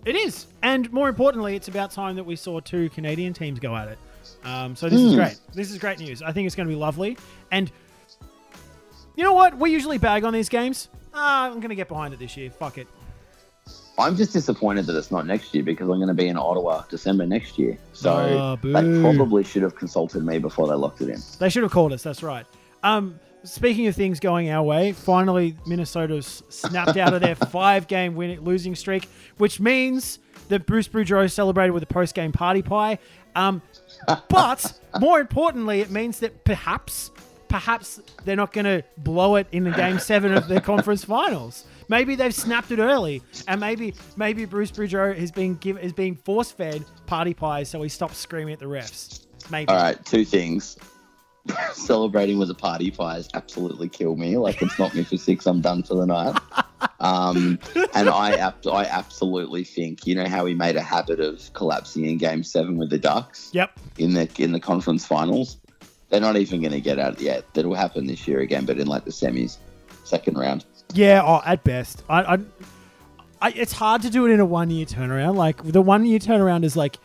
[0.05, 3.75] It is, and more importantly, it's about time that we saw two Canadian teams go
[3.75, 3.97] at it.
[4.45, 5.17] Um, so this is Hmm.
[5.17, 5.37] great.
[5.53, 6.21] This is great news.
[6.21, 7.17] I think it's going to be lovely.
[7.51, 7.69] And
[9.15, 9.57] you know what?
[9.57, 10.87] We usually bag on these games.
[11.13, 12.49] Ah, I'm going to get behind it this year.
[12.51, 12.87] Fuck it.
[13.99, 16.83] I'm just disappointed that it's not next year because I'm going to be in Ottawa
[16.87, 17.77] December next year.
[17.93, 21.19] So Oh, they probably should have consulted me before they locked it in.
[21.39, 22.03] They should have called us.
[22.03, 22.45] That's right.
[22.83, 28.39] Um, speaking of things going our way, finally Minnesota's snapped out of their five-game win
[28.41, 29.07] losing streak,
[29.37, 32.99] which means that Bruce Boudreau celebrated with a post-game party pie.
[33.35, 33.61] Um,
[34.29, 37.11] but more importantly, it means that perhaps,
[37.47, 41.65] perhaps they're not going to blow it in the game seven of the conference finals.
[41.89, 46.15] Maybe they've snapped it early, and maybe maybe Bruce Boudreau is being given is being
[46.15, 49.25] force fed party pies, so he stops screaming at the refs.
[49.49, 49.69] Maybe.
[49.69, 50.77] All right, two things.
[51.73, 54.37] Celebrating with a party has absolutely kill me.
[54.37, 55.45] Like it's not me for six.
[55.45, 56.39] I'm done for the night.
[56.99, 57.59] Um,
[57.93, 62.17] and I, I absolutely think you know how he made a habit of collapsing in
[62.17, 63.79] Game Seven with the Ducks Yep.
[63.97, 65.57] in the in the conference finals.
[66.09, 67.45] They're not even going to get out yet.
[67.53, 69.57] That'll happen this year again, but in like the semis,
[70.05, 70.65] second round.
[70.93, 72.03] Yeah, oh, at best.
[72.07, 72.37] I, I,
[73.41, 75.35] I, it's hard to do it in a one year turnaround.
[75.35, 76.97] Like the one year turnaround is like,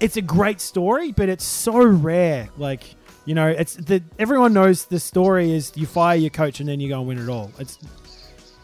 [0.00, 2.48] it's a great story, but it's so rare.
[2.58, 6.68] Like you know, it's the everyone knows the story is you fire your coach and
[6.68, 7.50] then you go and win it all.
[7.58, 7.78] It's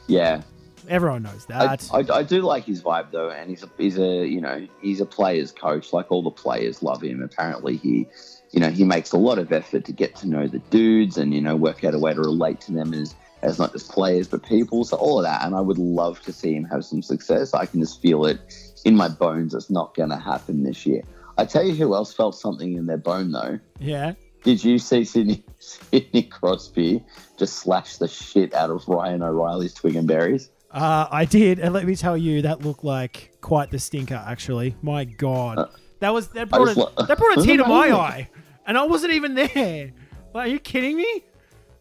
[0.06, 0.42] Yeah,
[0.88, 1.88] everyone knows I, that.
[1.92, 5.00] I, I do like his vibe though, and he's a, he's a you know he's
[5.00, 5.92] a player's coach.
[5.92, 7.22] Like all the players love him.
[7.22, 8.06] Apparently he,
[8.50, 11.32] you know, he makes a lot of effort to get to know the dudes and
[11.32, 14.28] you know work out a way to relate to them as as not just players
[14.28, 14.84] but people.
[14.84, 17.54] So all of that, and I would love to see him have some success.
[17.54, 18.38] I can just feel it
[18.84, 19.54] in my bones.
[19.54, 21.02] It's not going to happen this year.
[21.38, 23.58] I tell you who else felt something in their bone though.
[23.78, 24.12] yeah.
[24.42, 27.02] Did you see Sidney, Sidney Crosby
[27.36, 30.50] just slash the shit out of Ryan O'Reilly's twig and berries?
[30.70, 34.22] Uh, I did, and let me tell you, that looked like quite the stinker.
[34.26, 37.90] Actually, my god, that was that brought a, lo- that brought a tear to my
[37.90, 38.28] eye,
[38.66, 39.92] and I wasn't even there.
[40.32, 41.24] Like, are you kidding me?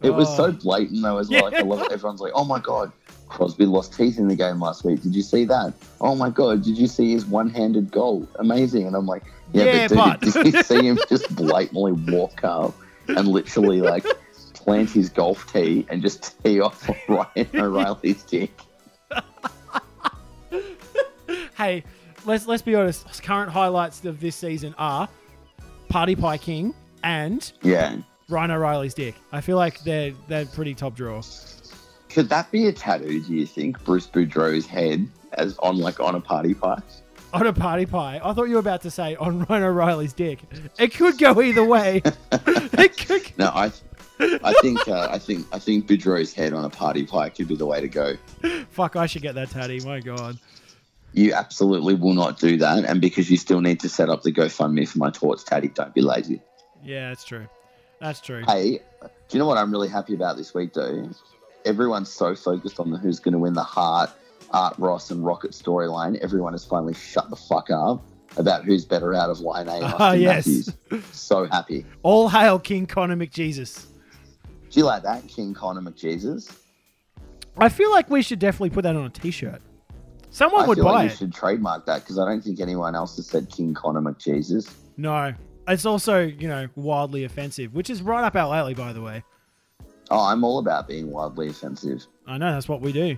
[0.01, 0.47] It was Oh.
[0.47, 1.43] so blatant though as well.
[1.43, 1.91] Like, I love it.
[1.91, 2.91] Everyone's like, "Oh my god,
[3.27, 5.03] Crosby lost teeth in the game last week.
[5.03, 5.71] Did you see that?
[6.01, 8.27] Oh my god, did you see his one-handed goal?
[8.39, 9.21] Amazing!" And I'm like,
[9.53, 12.73] "Yeah, Yeah, but dude, but- did you see him just blatantly walk up
[13.07, 14.05] and literally like
[14.53, 18.51] plant his golf tee and just tee off Ryan O'Reilly's dick?"
[21.57, 21.83] Hey,
[22.25, 23.21] let's let's be honest.
[23.21, 25.09] Current highlights of this season are
[25.89, 27.97] Party Pie King and Yeah.
[28.29, 29.15] Ryan O'Reilly's dick.
[29.31, 31.21] I feel like they're they're pretty top draw.
[32.09, 33.21] Could that be a tattoo?
[33.21, 36.81] Do you think Bruce Boudreau's head as on like on a party pie?
[37.31, 38.19] On a party pie.
[38.23, 40.39] I thought you were about to say on Ryan O'Reilly's dick.
[40.77, 42.01] It could go either way.
[42.31, 43.31] it could.
[43.37, 43.71] No, I,
[44.19, 47.55] I think, uh, I think, I think Boudreau's head on a party pie could be
[47.55, 48.15] the way to go.
[48.71, 49.79] Fuck, I should get that tatty.
[49.81, 50.39] My god.
[51.13, 54.31] You absolutely will not do that, and because you still need to set up the
[54.31, 56.41] GoFundMe for my torts tatty, don't be lazy.
[56.83, 57.47] Yeah, that's true.
[57.99, 58.43] That's true.
[58.47, 61.09] Hey, do you know what I'm really happy about this week, though?
[61.65, 64.11] Everyone's so focused on the who's going to win the Hart,
[64.51, 66.17] Art Ross, and Rocket storyline.
[66.19, 68.03] Everyone has finally shut the fuck up
[68.37, 69.79] about who's better out of Laine A.
[69.81, 70.45] Ah, yes.
[70.47, 70.73] Matthews.
[71.11, 71.85] So happy.
[72.03, 73.87] All hail King Connor McJesus.
[74.69, 76.55] Do you like that, King Connor McJesus?
[77.57, 79.61] I feel like we should definitely put that on a T-shirt.
[80.31, 81.11] Someone I would feel buy like it.
[81.11, 84.71] you should trademark that because I don't think anyone else has said King Connor McJesus.
[84.95, 85.33] No,
[85.67, 89.23] it's also you know wildly offensive, which is right up our alley, by the way.
[90.11, 92.05] Oh, I'm all about being wildly offensive.
[92.27, 93.17] I know that's what we do.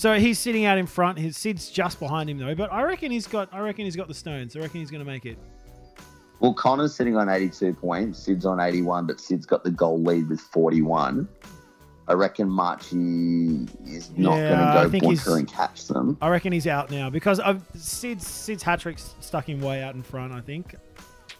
[0.00, 1.18] So he's sitting out in front.
[1.18, 3.52] His Sid's just behind him though, but I reckon he's got.
[3.52, 4.56] I reckon he's got the stones.
[4.56, 5.36] I reckon he's going to make it.
[6.38, 8.18] Well, Connor's sitting on 82 points.
[8.20, 11.28] Sid's on 81, but Sid's got the goal lead with 41.
[12.08, 14.48] I reckon Marchi is not Yeah,
[14.80, 16.16] going to go bunker and catch them.
[16.22, 19.94] I reckon he's out now because of Sid's Sid's hat trick's stuck him way out
[19.96, 20.32] in front.
[20.32, 20.76] I think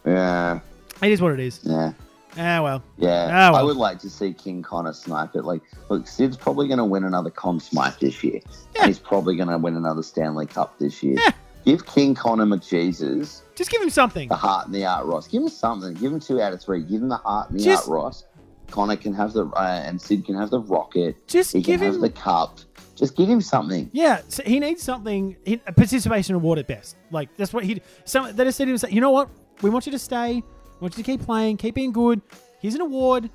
[0.05, 0.59] Yeah,
[1.01, 1.61] it is what it is.
[1.63, 1.93] yeah,
[2.37, 3.29] Ah well, yeah.
[3.31, 3.61] Ah, well.
[3.61, 5.43] I would like to see King Connor snipe it.
[5.43, 8.39] Like, look, Sid's probably going to win another Conn Smythe this year.
[8.75, 8.81] Yeah.
[8.83, 11.17] And he's probably going to win another Stanley Cup this year.
[11.19, 11.31] Yeah.
[11.65, 14.27] Give King Connor McJesus just give him something.
[14.29, 15.27] the Hart and the art Ross.
[15.27, 15.93] Give him something.
[15.93, 16.81] Give him two out of three.
[16.81, 18.23] Give him the Hart and the Just- art Ross.
[18.71, 21.27] Connor can have the uh, and Sid can have the rocket.
[21.27, 22.59] Just He can give have him the cup.
[22.95, 23.89] Just give him something.
[23.91, 25.35] Yeah, so he needs something.
[25.43, 26.95] He, a participation award at best.
[27.11, 27.81] Like that's what he.
[28.05, 29.29] Some they just said to him, say, you know what?
[29.61, 30.41] We want you to stay.
[30.81, 32.21] We want you to keep playing, keep being good.
[32.59, 33.29] Here's an award.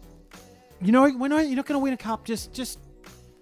[0.82, 2.24] You know, we know you're not going to win a cup.
[2.24, 2.80] Just, just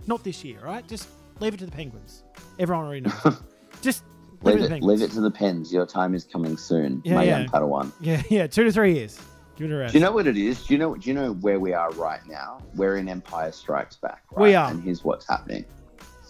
[0.06, 0.86] not this year, right?
[0.86, 1.08] Just
[1.40, 2.22] leave it to the Penguins.
[2.58, 3.40] Everyone already knows.
[3.80, 4.04] just
[4.42, 5.72] leave, Leave it to the leave it to the pens.
[5.72, 7.38] Your time is coming soon, Yeah, my yeah.
[7.38, 7.92] young Padawan.
[7.98, 9.18] Yeah, yeah, two to three years.
[9.56, 9.92] Give it a rest.
[9.94, 10.66] Do you know what it is?
[10.66, 10.94] Do you know?
[10.96, 12.60] Do you know where we are right now?
[12.74, 14.22] We're in Empire Strikes Back.
[14.32, 14.42] Right?
[14.42, 14.70] We are.
[14.70, 15.64] And here's what's happening.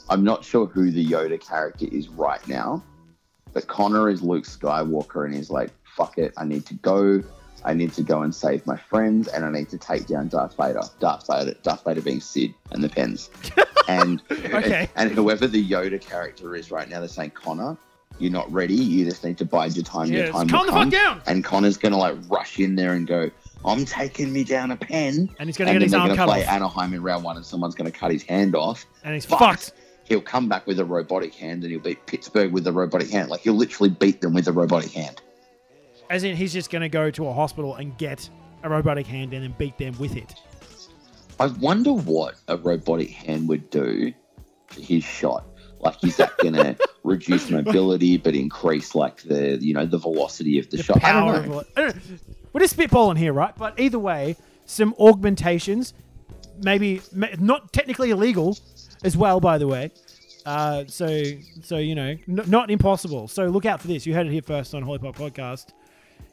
[0.08, 2.84] I'm not sure who the Yoda character is right now,
[3.52, 7.24] but Connor is Luke Skywalker, and he's like, "Fuck it, I need to go.
[7.64, 10.56] I need to go and save my friends, and I need to take down Darth
[10.56, 10.82] Vader.
[11.00, 13.30] Darth Vader, Darth Vader being Sid and the Pens,
[13.88, 14.88] and Okay.
[14.96, 17.76] and whoever the Yoda character is right now, they're saying Connor."
[18.20, 18.74] You're not ready.
[18.76, 20.06] You just need to bide your time.
[20.06, 21.20] Yeah, your time calm will the fuck down.
[21.26, 23.28] and Connor's gonna like rush in there and go,
[23.64, 26.16] "I'm taking me down a pen," And he's going to and get his arm they're
[26.16, 28.86] cut gonna play off, Anaheim in round one, and someone's gonna cut his hand off.
[29.02, 29.40] and he's Fucked.
[29.42, 29.72] fucked.
[30.04, 33.30] He'll come back with a robotic hand, and he'll beat Pittsburgh with a robotic hand.
[33.30, 35.20] Like he'll literally beat them with a robotic hand.
[36.10, 38.28] As in, he's just going to go to a hospital and get
[38.62, 40.34] a robotic hand and then beat them with it.
[41.40, 44.12] I wonder what a robotic hand would do
[44.70, 45.44] to his shot.
[45.80, 50.70] Like, is that gonna reduce mobility but increase like the you know the velocity of
[50.70, 51.04] the, the shot?
[51.04, 51.58] I don't know.
[51.58, 51.72] of it.
[51.76, 52.16] I don't know.
[52.52, 53.54] We're just spitballing here, right?
[53.56, 55.92] But either way, some augmentations,
[56.62, 58.56] maybe not technically illegal,
[59.02, 59.40] as well.
[59.40, 59.90] By the way,
[60.46, 61.22] uh, so
[61.62, 63.28] so you know, n- not impossible.
[63.28, 64.06] So look out for this.
[64.06, 65.66] You heard it here first on Holy Puck Podcast.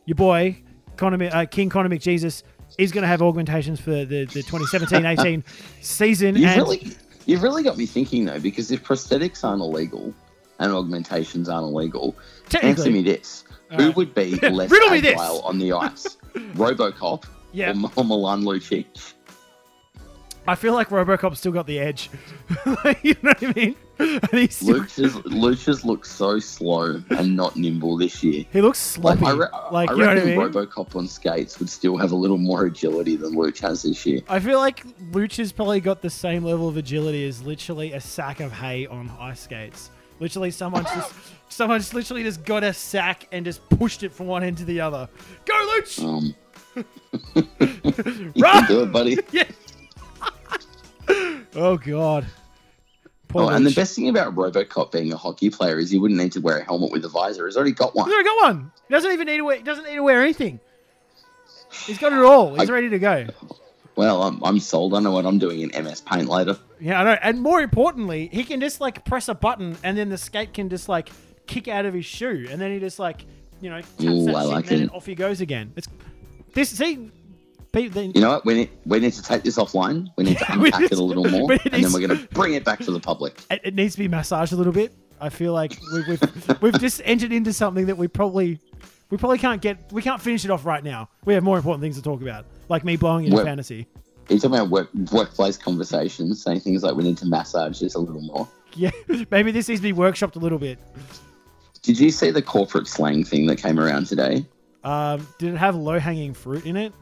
[0.06, 0.58] Your boy
[0.98, 2.44] Connor, uh, King Connor McJesus
[2.78, 5.44] is going to have augmentations for the, the 2017-18
[5.82, 6.36] season.
[6.36, 6.92] You've and really,
[7.26, 10.14] you've really got me thinking though, because if prosthetics aren't illegal
[10.60, 12.16] and augmentations aren't illegal,
[12.62, 13.96] answer me this: All Who right.
[13.96, 17.74] would be less Riddle agile on the ice, RoboCop Yeah.
[17.84, 19.14] or, or Milan Lucic?
[20.48, 22.10] I feel like RoboCop still got the edge.
[23.04, 23.76] you know what I mean?
[24.32, 28.46] He's still, Lucic, Lucic looks so slow and not nimble this year.
[28.52, 29.32] he looks Like, sloppy.
[29.32, 30.52] I, re- Like, I you know what I reckon mean?
[30.54, 34.22] RoboCop on skates would still have a little more agility than Luch has this year.
[34.28, 38.02] I feel like Luch has probably got the same level of agility as literally a
[38.02, 39.92] sack of hay on ice skates.
[40.20, 41.14] Literally, someone's just
[41.50, 44.80] someone's literally just got a sack and just pushed it from one end to the
[44.80, 45.10] other.
[45.46, 46.04] Go, Luch!
[46.04, 46.36] Um,
[48.36, 48.66] you Run!
[48.66, 49.18] can do it, buddy.
[49.32, 49.44] Yeah.
[51.56, 52.26] oh God.
[53.32, 56.20] Poor Oh, and the best thing about RoboCop being a hockey player is he wouldn't
[56.20, 57.46] need to wear a helmet with a visor.
[57.48, 58.06] He's already got one.
[58.06, 58.72] He's already got one.
[58.88, 59.58] He doesn't even need to wear.
[59.58, 60.60] He doesn't need to wear anything.
[61.86, 62.56] He's got it all.
[62.56, 63.28] He's I- ready to go.
[63.96, 64.94] Well, I'm, I'm sold.
[64.94, 66.58] I know what I'm doing in MS Paint later.
[66.80, 67.17] Yeah, I know.
[67.22, 70.70] And more importantly, he can just like press a button and then the skate can
[70.70, 71.10] just like
[71.46, 73.26] kick out of his shoe and then he just like,
[73.60, 74.94] you know, taps Ooh, that I shit like and it.
[74.94, 75.74] off he goes again.
[75.76, 75.88] It's
[76.54, 77.12] this see
[77.72, 78.46] pe- then You know what?
[78.46, 80.08] We need, we need to take this offline.
[80.18, 82.54] We need to unpack it a little more, we and then we're going to bring
[82.54, 83.40] it back to the public.
[83.50, 84.94] it, it needs to be massaged a little bit.
[85.20, 88.60] I feel like we've we've, we've just entered into something that we probably
[89.12, 91.10] we probably can't get we can't finish it off right now.
[91.26, 92.46] We have more important things to talk about.
[92.70, 93.88] Like me blowing into Well- fantasy.
[94.30, 98.00] You talking about work, workplace conversations, saying things like we need to massage this a
[98.00, 98.48] little more?
[98.76, 98.92] Yeah.
[99.32, 100.80] Maybe this needs to be workshopped a little bit.
[101.82, 104.46] Did you see the corporate slang thing that came around today?
[104.86, 106.94] Um, did it have low hanging fruit in it?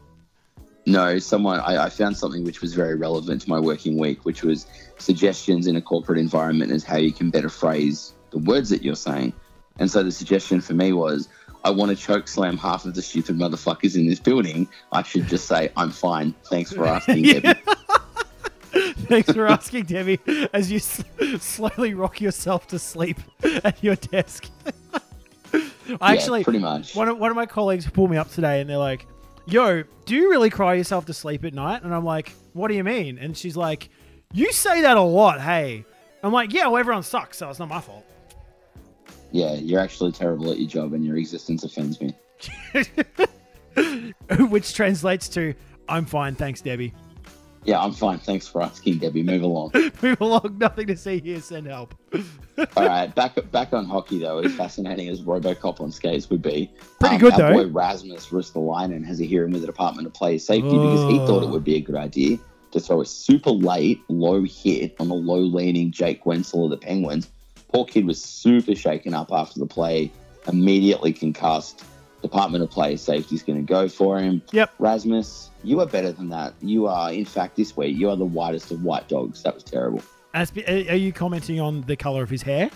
[0.90, 4.44] No, someone I, I found something which was very relevant to my working week, which
[4.44, 4.66] was
[4.98, 8.96] suggestions in a corporate environment as how you can better phrase the words that you're
[8.96, 9.34] saying.
[9.78, 11.30] And so the suggestion for me was,
[11.64, 14.68] I want to choke slam half of the stupid motherfuckers in this building.
[14.92, 16.34] I should just say, I'm fine.
[16.50, 17.60] Thanks for asking, Debbie.
[18.72, 20.20] Thanks for asking, Debbie,
[20.54, 21.04] as you s-
[21.40, 23.18] slowly rock yourself to sleep
[23.64, 24.50] at your desk.
[25.54, 26.96] I Yeah, actually, pretty much.
[26.96, 29.06] one of, one of my colleagues pulled me up today and they're like,
[29.50, 31.84] Yo, do you really cry yourself to sleep at night?
[31.84, 33.18] And I'm like, What do you mean?
[33.18, 33.90] And she's like,
[34.34, 35.86] You say that a lot, hey.
[36.22, 38.06] I'm like, yeah, well, everyone sucks, so it's not my fault.
[39.32, 42.14] Yeah, you're actually terrible at your job, and your existence offends me.
[44.50, 45.54] Which translates to,
[45.88, 46.94] I'm fine, thanks, Debbie.
[47.66, 48.20] Yeah, I'm fine.
[48.20, 49.24] Thanks for asking, Debbie.
[49.24, 49.72] Move along.
[50.02, 51.94] Move along, nothing to see here, send help.
[52.76, 54.40] All right, back back on hockey though.
[54.40, 57.54] As fascinating as RoboCop on skates would be, Pretty um, good, our though.
[57.54, 61.44] boy Rasmus Ristolainen has a hearing with the Department of Player Safety because he thought
[61.44, 61.52] it oh.
[61.52, 62.38] would be a good idea
[62.72, 66.78] to throw a super late, low hit on the low leaning Jake Guentzel of the
[66.78, 67.30] Penguins.
[67.72, 70.12] Poor kid was super shaken up after the play,
[70.48, 71.84] immediately concussed.
[72.22, 74.42] Department of Player Safety is going to go for him.
[74.52, 74.74] Yep.
[74.80, 76.54] Rasmus, you are better than that.
[76.62, 79.44] You are, in fact, this week you are the whitest of white dogs.
[79.44, 80.02] That was terrible.
[80.34, 82.70] As, are you commenting on the color of his hair?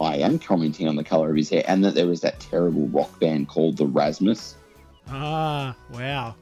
[0.00, 2.88] I am commenting on the color of his hair and that there was that terrible
[2.88, 4.56] rock band called the Rasmus
[5.08, 6.34] Ah, wow.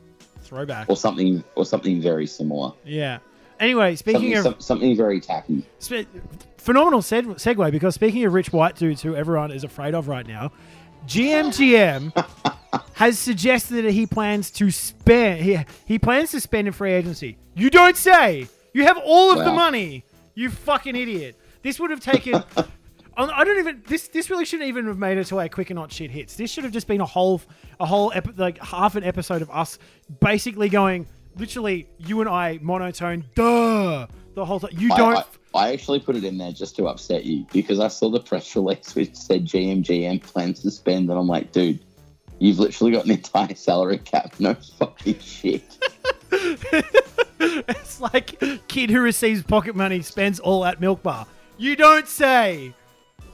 [0.42, 0.88] Throwback.
[0.88, 2.72] or something or something very similar.
[2.84, 3.18] Yeah.
[3.60, 5.64] Anyway, speaking Something, of some- something very tacky.
[5.80, 6.06] Spe-
[6.58, 10.26] phenomenal seg- segue because speaking of rich white dudes who everyone is afraid of right
[10.26, 10.52] now,
[11.06, 12.12] GMGM
[12.94, 17.38] has suggested that he plans to spend he, he plans to spend in free agency.
[17.54, 18.48] You don't say.
[18.74, 20.04] You have all of the money.
[20.34, 21.36] You fucking idiot.
[21.62, 22.42] This would have taken
[23.18, 23.82] I don't even.
[23.86, 26.36] This this really shouldn't even have made it to a quick and not shit hits.
[26.36, 27.42] This should have just been a whole
[27.80, 29.78] a whole epi- like half an episode of us
[30.20, 31.06] basically going
[31.36, 34.06] literally you and I monotone duh
[34.38, 34.70] the whole time.
[34.74, 35.16] You I, don't.
[35.16, 35.24] I,
[35.54, 38.54] I actually put it in there just to upset you because I saw the press
[38.56, 41.80] release which said GMGM plans to spend, and I'm like, dude,
[42.38, 44.34] you've literally got an entire salary cap.
[44.38, 45.62] No fucking shit.
[47.40, 51.26] it's like kid who receives pocket money spends all at milk bar.
[51.56, 52.74] You don't say.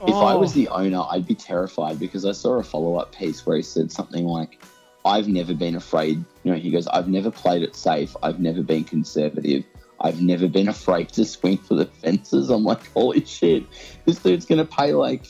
[0.07, 0.39] If I Oh.
[0.39, 3.63] was the owner, I'd be terrified because I saw a follow up piece where he
[3.63, 4.63] said something like,
[5.05, 6.23] I've never been afraid.
[6.43, 8.15] You know, he goes, I've never played it safe.
[8.23, 9.65] I've never been conservative.
[10.05, 12.51] I've never been afraid to swing for the fences.
[12.51, 13.65] I'm like, holy shit,
[14.05, 15.25] this dude's going to pay like,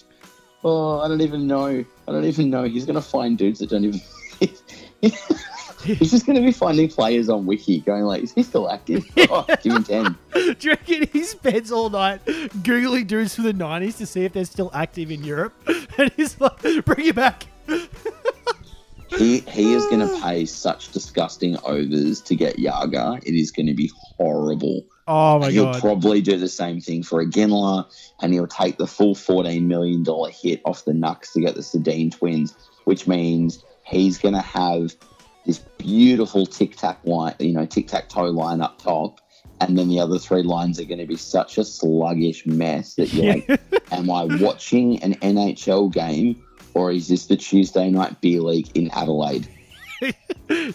[0.65, 1.85] oh, I don't even know.
[2.09, 2.65] I don't even know.
[2.65, 4.01] He's going to find dudes that don't even.
[5.85, 9.05] He's just going to be finding players on Wiki going like, is he still active?
[9.31, 10.17] Oh, give him 10.
[10.35, 14.33] Do you reckon he spends all night googling dudes from the '90s to see if
[14.33, 15.55] they're still active in Europe?
[15.97, 17.47] And he's like, "Bring it back."
[19.19, 23.23] He he is going to pay such disgusting overs to get Jagr.
[23.25, 24.85] It is going to be horrible.
[25.07, 25.53] Oh my God.
[25.53, 25.81] he'll god!
[25.81, 27.87] probably do the same thing for Iginla,
[28.21, 31.61] and he'll take the full fourteen million dollar hit off the Nucks to get the
[31.61, 34.95] Sedin twins, which means he's going to have
[35.47, 39.21] this beautiful tic tac line, you know, tic tac toe line up top,
[39.61, 43.13] and then the other three lines are going to be such a sluggish mess that
[43.13, 43.61] you're like,
[43.93, 46.44] am I watching an NHL game?
[46.75, 49.49] Or is this the Tuesday night beer league in Adelaide?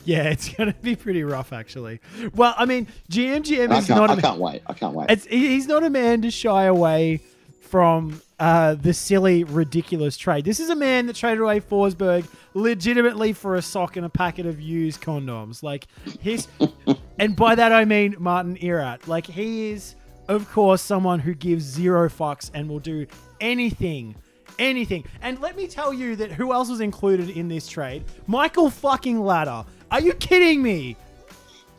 [0.06, 2.00] yeah, it's gonna be pretty rough, actually.
[2.34, 4.10] Well, I mean, GMGM is not.
[4.10, 4.62] I A, can't wait.
[4.68, 5.12] I can't wait.
[5.12, 7.22] it's, he's not a man to shy away
[7.62, 10.46] from uh, the silly, ridiculous trade.
[10.46, 14.46] This is a man that traded away Forsberg legitimately for a sock and a packet
[14.46, 15.62] of used condoms.
[15.62, 15.88] Like
[16.20, 16.48] his,
[17.20, 19.08] and by that I mean Martin Erat.
[19.08, 19.96] Like he is,
[20.28, 23.06] of course, someone who gives zero fucks and will do
[23.40, 24.16] anything.
[24.60, 25.06] Anything.
[25.22, 28.04] And let me tell you that who else was included in this trade?
[28.28, 29.66] Michael fucking Latta.
[29.90, 30.98] Are you kidding me?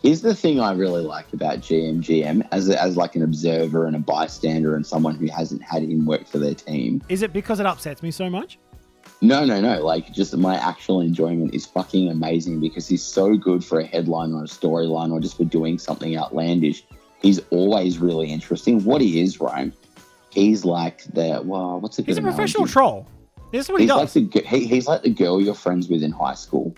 [0.02, 3.94] Here's the thing I really like about GMGM as a, as like an observer and
[3.94, 7.02] a bystander and someone who hasn't had him work for their team.
[7.10, 8.58] Is it because it upsets me so much?
[9.20, 9.84] No, no, no.
[9.84, 14.32] Like just my actual enjoyment is fucking amazing because he's so good for a headline
[14.32, 16.82] or a storyline or just for doing something outlandish.
[17.20, 18.82] He's always really interesting.
[18.84, 19.70] What he is, right?
[20.30, 22.72] He's like the well, what's a good He's a professional analogy?
[22.72, 23.06] troll.
[23.52, 24.14] This is what he he's like does.
[24.14, 26.74] the he, he's like the girl you're friends with in high school,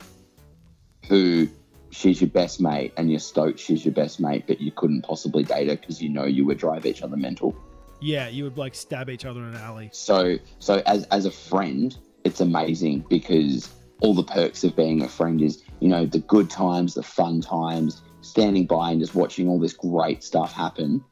[1.09, 1.49] who
[1.91, 5.45] she's your best mate, and you're stoked she's your best mate, but you couldn't possibly
[5.45, 7.55] date her because you know you would drive each other mental.
[8.01, 9.91] Yeah, you would like stab each other in an alley.
[9.93, 13.69] So so as as a friend, it's amazing because
[14.01, 17.41] all the perks of being a friend is you know the good times, the fun
[17.43, 21.05] times, standing by and just watching all this great stuff happen.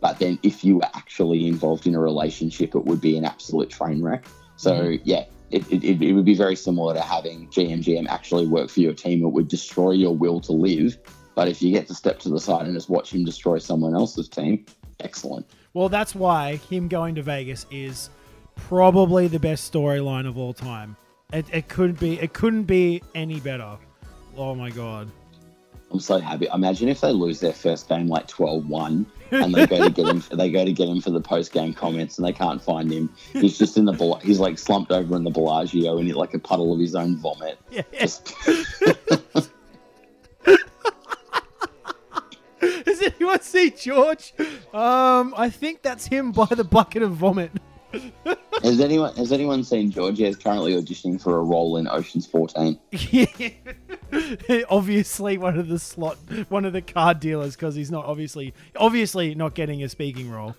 [0.00, 3.70] But then if you were actually involved in a relationship, it would be an absolute
[3.70, 4.24] train wreck.
[4.56, 5.02] So mm-hmm.
[5.04, 8.94] yeah, it, it, it would be very similar to having GMGM actually work for your
[8.94, 9.24] team.
[9.24, 10.98] It would destroy your will to live.
[11.34, 13.94] But if you get to step to the side and just watch him destroy someone
[13.94, 14.64] else's team,
[15.00, 15.46] excellent.
[15.74, 18.10] Well, that's why him going to Vegas is
[18.54, 20.96] probably the best storyline of all time.
[21.32, 22.18] It, it couldn't be.
[22.20, 23.76] It couldn't be any better.
[24.36, 25.10] Oh my god.
[25.90, 26.48] I'm so happy.
[26.52, 30.22] Imagine if they lose their first game like 12-1 and they go to get him
[30.32, 33.12] they go to get him for the post game comments and they can't find him.
[33.32, 36.72] He's just in the he's like slumped over in the Bellagio and like a puddle
[36.72, 37.58] of his own vomit.
[37.70, 37.82] Yeah.
[37.98, 38.34] Just
[42.60, 44.32] Has anyone see George.
[44.72, 47.52] Um, I think that's him by the bucket of vomit.
[48.62, 50.18] Has anyone has anyone seen George?
[50.18, 52.78] He's currently auditioning for a role in Ocean's 14.
[54.70, 56.16] obviously, one of the slot,
[56.48, 60.56] one of the card dealers, because he's not obviously, obviously not getting a speaking role.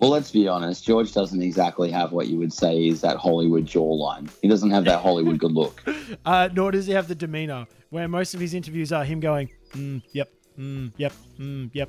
[0.00, 0.84] Well, let's be honest.
[0.84, 4.28] George doesn't exactly have what you would say is that Hollywood jawline.
[4.42, 5.82] He doesn't have that Hollywood good look.
[6.24, 9.48] Uh, nor does he have the demeanor, where most of his interviews are him going,
[9.72, 11.88] mm, "Yep, mm, yep, mm, yep."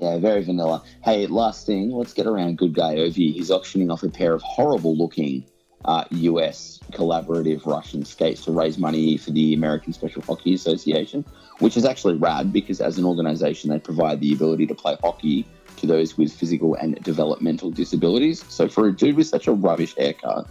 [0.00, 0.82] Yeah, very vanilla.
[1.02, 3.32] Hey, last thing, let's get around good guy Ovi.
[3.32, 5.44] He's auctioning off a pair of horrible looking
[5.84, 11.24] uh, US collaborative Russian skates to raise money for the American Special Hockey Association,
[11.58, 15.46] which is actually rad because as an organization, they provide the ability to play hockey
[15.76, 18.44] to those with physical and developmental disabilities.
[18.48, 20.48] So for a dude with such a rubbish haircut,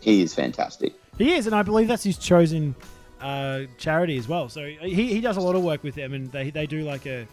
[0.00, 0.94] he is fantastic.
[1.18, 2.74] He is, and I believe that's his chosen
[3.20, 4.48] uh, charity as well.
[4.48, 7.06] So he, he does a lot of work with them, and they, they do like
[7.06, 7.26] a,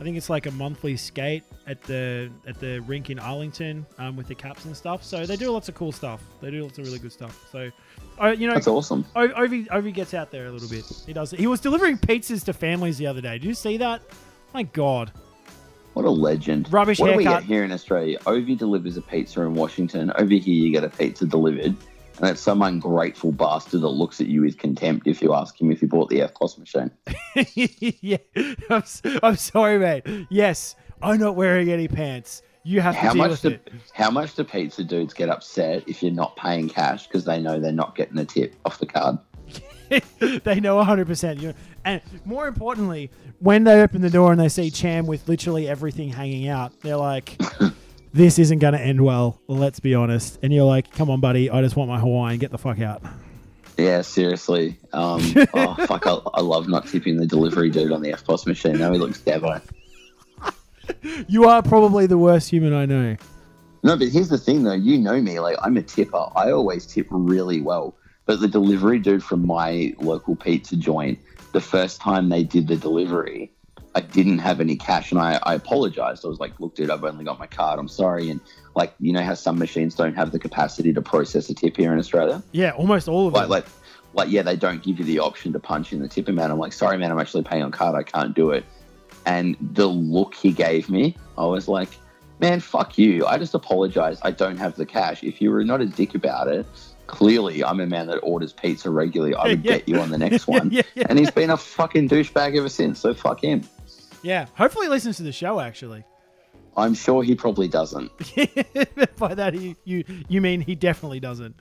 [0.00, 4.16] I think it's like a monthly skate at the at the rink in Arlington um,
[4.16, 5.04] with the caps and stuff.
[5.04, 6.22] So they do lots of cool stuff.
[6.40, 7.46] They do lots of really good stuff.
[7.50, 7.70] So,
[8.20, 9.04] uh, you know, That's awesome.
[9.14, 10.84] O- Ovi Ovi gets out there a little bit.
[11.06, 11.30] He does.
[11.30, 13.38] He was delivering pizzas to families the other day.
[13.38, 14.02] Did you see that?
[14.52, 15.12] My God.
[15.94, 16.72] What a legend.
[16.72, 17.42] Rubbish what do we haircut.
[17.42, 18.18] get here in Australia?
[18.20, 20.10] Ovi delivers a pizza in Washington.
[20.16, 21.76] Over here, you get a pizza delivered.
[22.18, 25.72] And it's some ungrateful bastard that looks at you with contempt if you ask him
[25.72, 26.90] if he bought the EFTPOS machine.
[28.00, 28.18] yeah,
[28.70, 28.84] I'm,
[29.22, 30.06] I'm sorry, mate.
[30.30, 32.42] Yes, I'm not wearing any pants.
[32.62, 33.72] You have to How deal much with do it.
[33.92, 37.60] how much do pizza dudes get upset if you're not paying cash because they know
[37.60, 39.18] they're not getting a tip off the card?
[39.90, 41.40] they know 100%.
[41.40, 41.54] You know,
[41.84, 43.10] and more importantly,
[43.40, 46.96] when they open the door and they see Cam with literally everything hanging out, they're
[46.96, 47.38] like,
[48.14, 49.40] this isn't going to end well.
[49.48, 50.38] Let's be honest.
[50.42, 51.50] And you're like, come on, buddy.
[51.50, 52.38] I just want my Hawaiian.
[52.38, 53.02] Get the fuck out.
[53.76, 54.78] Yeah, seriously.
[54.92, 55.20] Um,
[55.54, 56.06] oh fuck!
[56.06, 58.78] I, I love not tipping the delivery dude on the EFTPOS machine.
[58.78, 59.60] Now he looks devo.
[61.26, 63.16] You are probably the worst human I know.
[63.82, 64.74] No, but here's the thing though.
[64.74, 66.26] You know me, like I'm a tipper.
[66.36, 67.96] I always tip really well.
[68.26, 71.18] But the delivery dude from my local pizza joint,
[71.52, 73.50] the first time they did the delivery,
[73.96, 76.24] I didn't have any cash and I, I apologized.
[76.24, 77.78] I was like, look, dude, I've only got my card.
[77.78, 78.28] I'm sorry.
[78.30, 78.40] And
[78.74, 81.92] like, you know how some machines don't have the capacity to process a tip here
[81.92, 82.42] in Australia?
[82.52, 83.50] Yeah, almost all of Like, it.
[83.50, 83.66] like,
[84.14, 86.50] like, yeah, they don't give you the option to punch in the tip amount.
[86.52, 87.94] I'm like, sorry, man, I'm actually paying on card.
[87.94, 88.64] I can't do it.
[89.26, 91.88] And the look he gave me, I was like,
[92.40, 93.24] man, fuck you.
[93.26, 94.18] I just apologize.
[94.22, 95.22] I don't have the cash.
[95.22, 96.66] If you were not a dick about it,
[97.06, 99.34] clearly I'm a man that orders pizza regularly.
[99.34, 99.72] I would Yeah.
[99.78, 100.70] get you on the next one.
[100.72, 102.98] yeah, yeah, And he's been a fucking douchebag ever since.
[103.00, 103.62] So fuck him.
[104.24, 104.46] Yeah.
[104.56, 105.60] Hopefully, he listens to the show.
[105.60, 106.02] Actually,
[106.76, 108.10] I'm sure he probably doesn't.
[109.18, 111.54] by that you you you mean he definitely doesn't.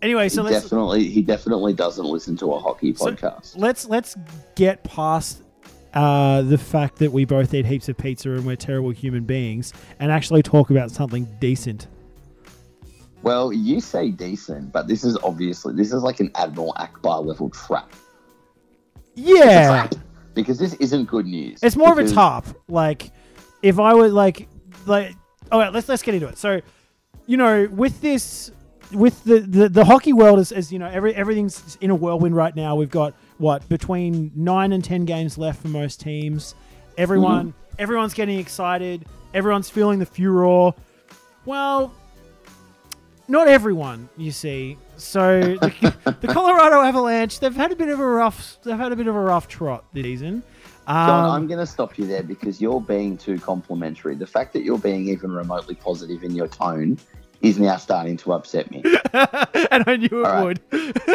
[0.00, 3.54] Anyway, so he let's definitely, he definitely doesn't listen to a hockey So- podcast.
[3.56, 4.16] let's let's
[4.54, 5.42] get past
[5.94, 9.72] uh, the fact that we both eat heaps of pizza and we're terrible human beings,
[9.98, 11.88] and actually talk about something decent.
[13.22, 17.48] Well, you say decent, but this is obviously this is like an Admiral Ackbar level
[17.50, 17.90] trap.
[19.14, 19.94] Yeah, Trap.
[20.34, 21.60] Because this isn't good news.
[21.62, 22.46] it's more of a Because- top.
[22.68, 23.10] Like,
[23.62, 24.48] if I would like,
[24.86, 25.14] like,
[25.52, 26.38] all right, let's let's get into it.
[26.38, 26.60] So,
[27.26, 28.50] you know, with this,
[28.92, 32.34] with the the, the hockey world is, is you know every everything's in a whirlwind
[32.36, 32.74] right now.
[32.76, 36.54] We've got what between nine and ten games left for most teams.
[36.98, 37.74] Everyone, mm-hmm.
[37.78, 39.06] everyone's getting excited.
[39.32, 40.72] Everyone's feeling the furor.
[41.44, 41.92] Well,
[43.28, 44.78] not everyone, you see.
[44.96, 48.96] So the, the Colorado Avalanche, they've had a bit of a rough, they've had a
[48.96, 50.42] bit of a rough trot this season.
[50.86, 54.14] John, Um, I'm going to stop you there because you're being too complimentary.
[54.16, 56.98] The fact that you're being even remotely positive in your tone
[57.40, 58.82] is now starting to upset me.
[59.14, 60.60] and I knew it would.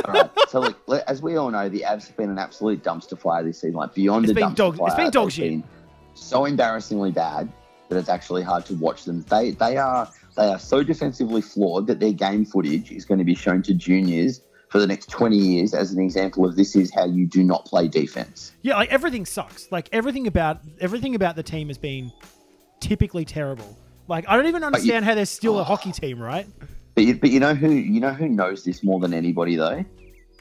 [0.05, 0.29] All right.
[0.49, 3.59] So, look, as we all know, the Avs have been an absolute dumpster fire this
[3.61, 4.87] season, like beyond It's dumpster dog- fire.
[4.87, 5.49] it's been dog shit.
[5.51, 5.63] been
[6.15, 7.51] so embarrassingly bad
[7.89, 9.21] that it's actually hard to watch them.
[9.29, 10.07] They they are
[10.39, 13.73] they are so defensively flawed that their game footage is going to be shown to
[13.73, 17.43] juniors for the next 20 years as an example of this is how you do
[17.43, 18.53] not play defense.
[18.61, 19.69] Yeah, like everything sucks.
[19.69, 22.13] Like everything about everything about the team has been
[22.79, 23.77] typically terrible.
[24.07, 26.47] Like I don't even you- understand how they're still a hockey team, right?
[26.95, 29.83] But you, but you know who you know who knows this more than anybody though?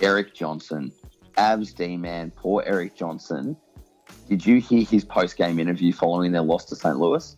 [0.01, 0.93] Erik Johnson,
[1.37, 3.57] Avs D man, poor Erik Johnson.
[4.29, 6.99] Did you hear his post game interview following their loss to St.
[6.99, 7.37] Louis?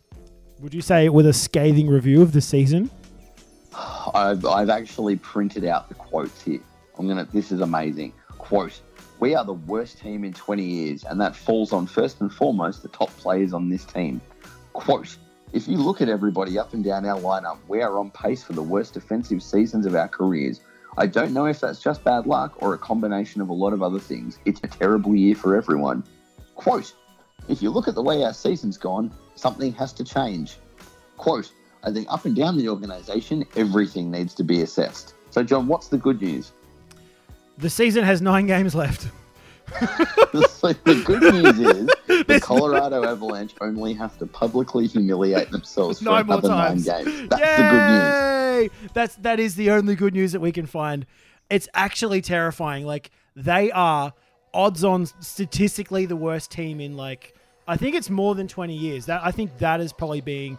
[0.61, 2.91] Would you say with a scathing review of the season?
[4.13, 6.61] I've, I've actually printed out the quotes here.
[6.99, 7.27] I'm gonna.
[7.33, 8.13] This is amazing.
[8.37, 8.79] Quote:
[9.21, 12.83] We are the worst team in 20 years, and that falls on first and foremost
[12.83, 14.21] the top players on this team.
[14.75, 15.17] Quote:
[15.55, 18.53] If you look at everybody up and down our lineup, we are on pace for
[18.53, 20.61] the worst defensive seasons of our careers.
[20.99, 23.83] I don't know if that's just bad luck or a combination of a lot of
[23.83, 24.39] other things.
[24.45, 26.05] It's a terrible year for everyone.
[26.55, 26.93] Quote:
[27.49, 30.57] if you look at the way our season's gone, something has to change.
[31.17, 31.51] Quote,
[31.83, 35.15] I think up and down the organisation, everything needs to be assessed.
[35.31, 36.53] So, John, what's the good news?
[37.59, 39.09] The season has nine games left.
[40.51, 41.87] so the good news is
[42.27, 46.85] the Colorado Avalanche only have to publicly humiliate themselves for Nine more another nine times.
[46.85, 47.29] games.
[47.29, 48.71] That's the good news.
[48.83, 48.89] Yay!
[48.95, 51.07] That's that is the only good news that we can find.
[51.51, 52.85] It's actually terrifying.
[52.85, 54.13] Like they are
[54.53, 57.35] odds on statistically the worst team in like
[57.69, 59.07] I think it's more than twenty years.
[59.07, 60.59] That I think that is probably being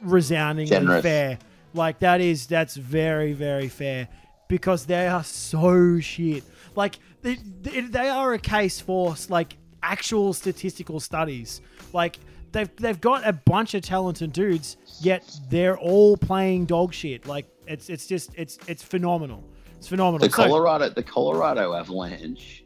[0.00, 1.02] resoundingly Generous.
[1.02, 1.38] fair.
[1.74, 4.08] Like that is that's very very fair
[4.48, 6.44] because they are so shit.
[6.74, 11.60] Like they, they, they are a case for like actual statistical studies.
[11.92, 12.18] Like
[12.52, 17.26] they've they've got a bunch of talented dudes, yet they're all playing dog shit.
[17.26, 19.44] Like it's it's just it's it's phenomenal.
[19.78, 20.26] It's phenomenal.
[20.26, 22.64] The So- Colorado, the Colorado Avalanche.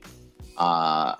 [0.57, 1.17] Uh,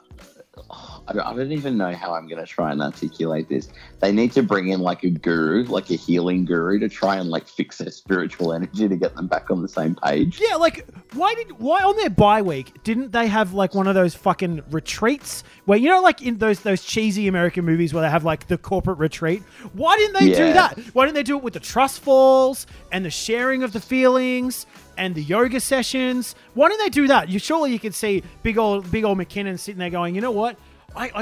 [1.09, 3.69] I don't, I don't even know how I'm going to try and articulate this.
[4.01, 7.31] They need to bring in like a guru, like a healing guru, to try and
[7.31, 10.41] like fix their spiritual energy to get them back on the same page.
[10.41, 13.95] Yeah, like why did why on their bye week didn't they have like one of
[13.95, 18.11] those fucking retreats where you know like in those those cheesy American movies where they
[18.11, 19.43] have like the corporate retreat?
[19.75, 20.79] Why didn't they do that?
[20.93, 24.67] Why didn't they do it with the trust falls and the sharing of the feelings
[24.97, 26.35] and the yoga sessions?
[26.55, 27.29] Why don't they do that?
[27.29, 30.31] You surely you could see big old big old MacKinnon sitting there going, you know
[30.31, 30.59] what?
[30.95, 31.21] I I,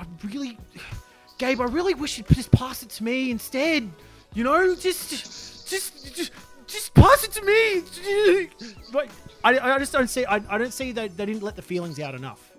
[0.00, 0.58] I really
[1.38, 3.90] Gabe, I really wish you'd just pass it to me instead.
[4.34, 5.10] You know, just,
[5.68, 6.32] just, just,
[6.66, 8.48] just pass it to me.
[8.92, 9.10] Like,
[9.42, 10.24] I, I just don't see.
[10.24, 12.52] I, I don't see that they didn't let the feelings out enough.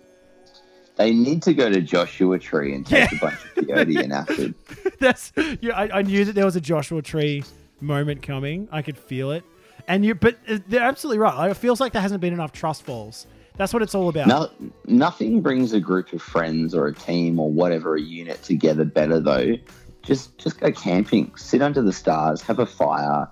[0.98, 3.18] They need to go to Joshua Tree and take Yeah.
[3.18, 4.56] a bunch of peyote and acid.
[5.00, 5.32] That's
[5.62, 5.74] yeah.
[5.78, 7.44] I, I knew that there was a Joshua Tree
[7.82, 8.68] moment coming.
[8.72, 9.44] I could feel it.
[9.88, 11.36] And you, but uh, they're absolutely right.
[11.36, 13.28] Like, It feels like there hasn't been enough trust falls.
[13.58, 14.28] That's what it's all about.
[14.28, 14.50] No,
[14.86, 19.20] nothing brings a group of friends or a team or whatever a unit together better
[19.20, 19.56] though.
[20.04, 23.30] Just just go camping, sit under the stars, have a fire,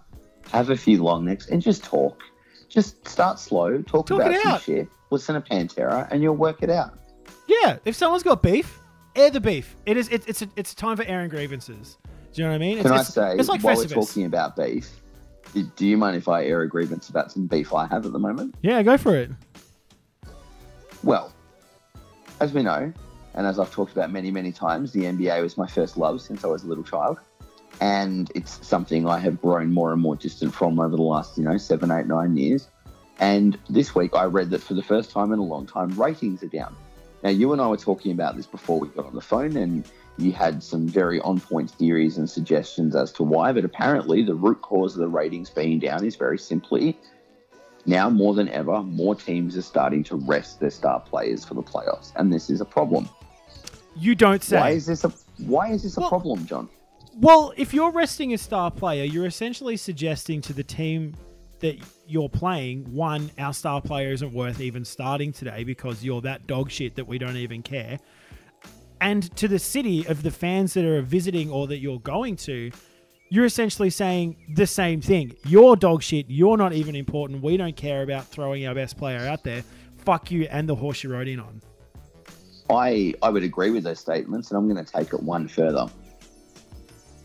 [0.51, 2.21] have a few long necks, and just talk.
[2.69, 6.71] Just start slow, talk, Talk about some shit, listen to Pantera, and you'll work it
[6.71, 6.97] out.
[7.47, 8.79] Yeah, if someone's got beef,
[9.15, 9.75] air the beef.
[9.85, 10.09] It is.
[10.09, 11.97] It, it's a, it's a time for airing grievances.
[12.33, 12.77] Do you know what I mean?
[12.79, 13.95] It's, Can I say, it's like while Festivus.
[13.95, 14.89] we're talking about beef,
[15.53, 18.19] do- you mind if I air a grievance about some beef I have at the
[18.19, 18.55] moment?
[18.61, 19.31] Yeah, go for it.
[21.03, 21.33] Well,
[22.39, 22.91] as we know,
[23.35, 26.43] and as I've talked about many, many times, the NBA was my first love since
[26.43, 27.19] I was a little child.
[27.81, 31.43] And it's something I have grown more and more distant from over the last, you
[31.43, 32.69] know, seven, eight, nine years.
[33.19, 36.43] And this week I read that for the first time in a long time, ratings
[36.43, 36.75] are down.
[37.23, 39.89] Now, you and I were talking about this before we got on the phone, and
[40.17, 43.51] you had some very on point theories and suggestions as to why.
[43.51, 46.97] But apparently, the root cause of the ratings being down is very simply
[47.85, 51.63] now more than ever, more teams are starting to rest their star players for the
[51.63, 53.09] playoffs, and this is a problem.
[53.95, 54.59] You don't say.
[54.59, 56.69] Why is this a Why is this a Well- problem, John?
[57.19, 61.13] Well, if you're resting a star player, you're essentially suggesting to the team
[61.59, 66.47] that you're playing, one, our star player isn't worth even starting today because you're that
[66.47, 67.99] dog shit that we don't even care.
[69.03, 72.71] And to the city of the fans that are visiting or that you're going to,
[73.27, 75.35] you're essentially saying the same thing.
[75.43, 76.27] You're dog shit.
[76.29, 77.43] You're not even important.
[77.43, 79.65] We don't care about throwing our best player out there.
[80.05, 81.61] Fuck you and the horse you rode in on.
[82.69, 85.87] I I would agree with those statements, and I'm going to take it one further.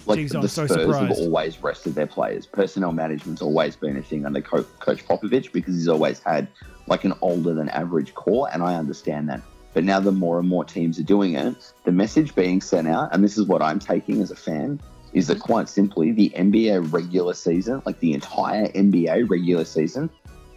[0.04, 2.44] Like Jeez, I'm the so Spurs have always rested their players.
[2.44, 4.66] Personnel management's always been a thing under Coach
[5.06, 6.48] Popovich because he's always had
[6.88, 9.42] like an older than average core, and I understand that.
[9.74, 13.10] But now the more and more teams are doing it, the message being sent out,
[13.12, 14.80] and this is what I'm taking as a fan,
[15.12, 15.42] is that mm-hmm.
[15.42, 20.10] quite simply the NBA regular season, like the entire NBA regular season,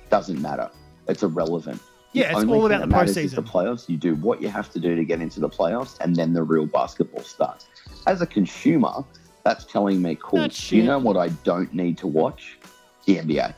[0.10, 0.70] doesn't matter.
[1.08, 1.82] It's irrelevant.
[2.14, 3.88] Yeah, it's all about the is the playoffs.
[3.88, 6.44] You do what you have to do to get into the playoffs, and then the
[6.44, 7.68] real basketball starts.
[8.06, 9.06] As a consumer,
[9.44, 10.48] that's telling me, cool.
[10.48, 12.58] Do you know what I don't need to watch?
[13.06, 13.54] The NBA.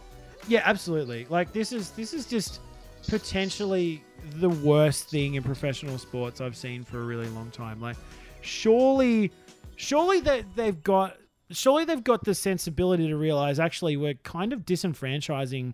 [0.48, 1.26] Yeah, absolutely.
[1.30, 2.62] Like this is this is just
[3.08, 4.04] potentially
[4.40, 7.80] the worst thing in professional sports I've seen for a really long time.
[7.82, 7.98] Like
[8.42, 9.32] surely
[9.76, 11.18] surely that they've got
[11.50, 15.74] surely they've got the sensibility to realize actually we're kind of disenfranchising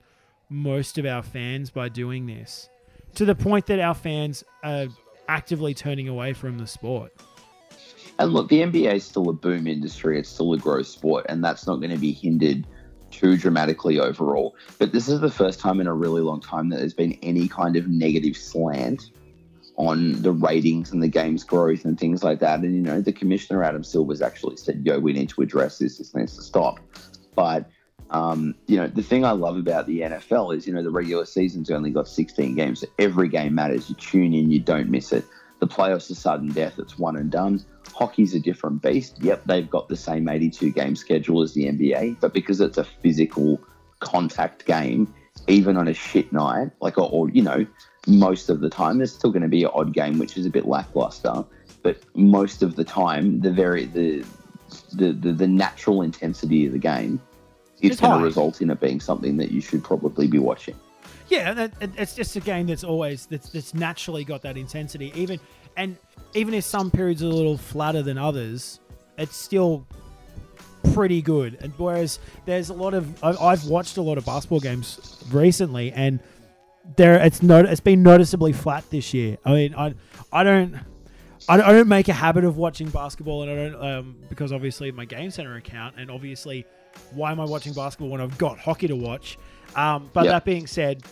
[0.49, 2.69] most of our fans by doing this.
[3.15, 4.87] To the point that our fans are
[5.27, 7.13] actively turning away from the sport.
[8.17, 10.19] And look, the NBA is still a boom industry.
[10.19, 12.67] It's still a growth sport, and that's not going to be hindered
[13.11, 14.55] too dramatically overall.
[14.77, 17.47] But this is the first time in a really long time that there's been any
[17.47, 19.11] kind of negative slant
[19.79, 22.59] on the ratings and the game's growth and things like that.
[22.59, 25.97] And, you know, the commissioner, Adam Silver's actually said, yo, we need to address this.
[25.97, 26.79] This needs to stop.
[27.33, 27.69] But,
[28.09, 31.25] um, you know, the thing I love about the NFL is, you know, the regular
[31.25, 32.81] season's only got 16 games.
[32.81, 33.89] So every game matters.
[33.89, 35.23] You tune in, you don't miss it.
[35.59, 36.79] The playoffs are sudden death.
[36.79, 37.63] It's one and done.
[37.93, 39.17] Hockey's a different beast.
[39.21, 42.83] Yep, they've got the same 82 game schedule as the NBA, but because it's a
[42.83, 43.59] physical
[43.99, 45.13] contact game,
[45.47, 47.65] even on a shit night, like, or, or you know,
[48.07, 50.49] most of the time, there's still going to be an odd game, which is a
[50.49, 51.43] bit lackluster.
[51.81, 54.23] But most of the time, the very the
[54.93, 57.21] the the, the natural intensity of the game
[57.81, 60.75] is It's going to result in it being something that you should probably be watching.
[61.29, 65.11] Yeah, it's just a game that's always that's, that's naturally got that intensity.
[65.15, 65.39] Even
[65.77, 65.97] and
[66.33, 68.79] even if some periods are a little flatter than others,
[69.17, 69.85] it's still
[70.93, 71.57] pretty good.
[71.61, 76.19] And whereas there's a lot of I've watched a lot of basketball games recently, and
[76.95, 79.37] there it's not it's been noticeably flat this year.
[79.45, 79.93] I mean, I
[80.31, 80.75] I don't.
[81.47, 84.51] I don't, I don't make a habit of watching basketball, and I don't um, because
[84.51, 86.65] obviously my Game Center account, and obviously,
[87.11, 89.39] why am I watching basketball when I've got hockey to watch?
[89.75, 90.31] Um, but Yep.
[90.31, 91.03] that being said,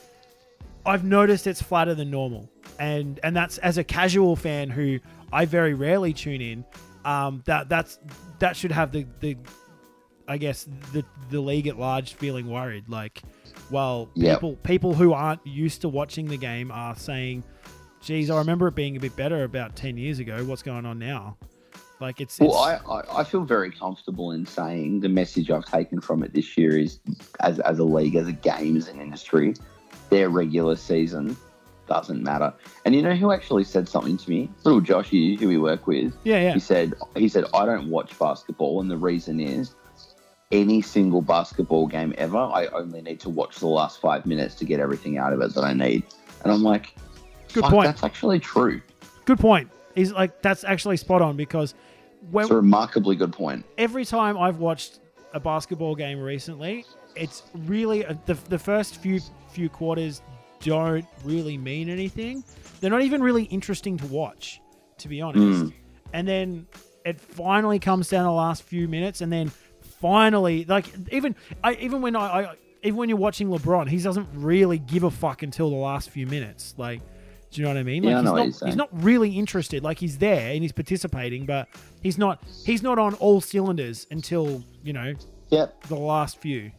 [0.86, 2.50] I've noticed it's flatter than normal,
[2.80, 5.00] and and that's as a casual fan who
[5.32, 6.66] I very rarely tune in.
[7.06, 8.00] Um, that that's
[8.40, 9.38] that should have the the
[10.28, 12.90] I guess the the league at large feeling worried.
[12.90, 13.22] Like,
[13.70, 14.38] well, Yep.
[14.38, 17.44] people people who aren't used to watching the game are saying,
[18.02, 20.44] "Geez, I remember it being a bit better about ten years ago.
[20.46, 21.38] What's going on now?"
[22.00, 26.00] Like, it's, Well, I, I, I feel very comfortable in saying the message I've taken
[26.00, 27.00] from it this year is
[27.40, 29.56] as, as a league, as a game, as an industry,
[30.10, 31.36] their regular season
[31.88, 32.54] doesn't matter.
[32.86, 34.50] And you know who actually said something to me?
[34.64, 36.14] Little Joshy, who we work with.
[36.24, 39.74] yeah, yeah, He said he said I don't watch basketball, and the reason is
[40.52, 44.66] any single basketball game ever, I only need to watch the last five minutes to
[44.66, 46.04] get everything out of it that I need.
[46.44, 46.96] And I'm like,
[47.54, 47.88] Good point.
[47.88, 48.82] That's actually true.
[49.26, 49.70] good point.
[49.96, 51.74] He's like, that's actually spot on because
[52.32, 53.66] when It's a remarkably good point.
[53.78, 55.00] every time I've watched
[55.34, 59.20] a basketball game recently, it's really uh, the, the first few
[59.50, 60.22] few quarters
[60.60, 62.44] don't really mean anything.
[62.80, 64.62] They're not even really interesting to watch,
[65.00, 65.74] to be honest.
[66.14, 66.68] And then
[67.06, 69.52] it finally comes down the last few minutes, and then
[70.00, 74.28] finally, like even I even when I, I even when you're watching LeBron, he doesn't
[74.34, 76.76] really give a fuck until the last few minutes.
[76.78, 77.02] Like,
[77.52, 78.04] do you know what I mean?
[78.04, 79.84] Like Yeah, I he's know what not he's not really interested.
[79.84, 81.68] Like he's there and he's participating, but
[82.02, 85.14] he's not he's not on all cylinders until you know
[85.50, 85.84] Yep.
[85.88, 86.72] the last few.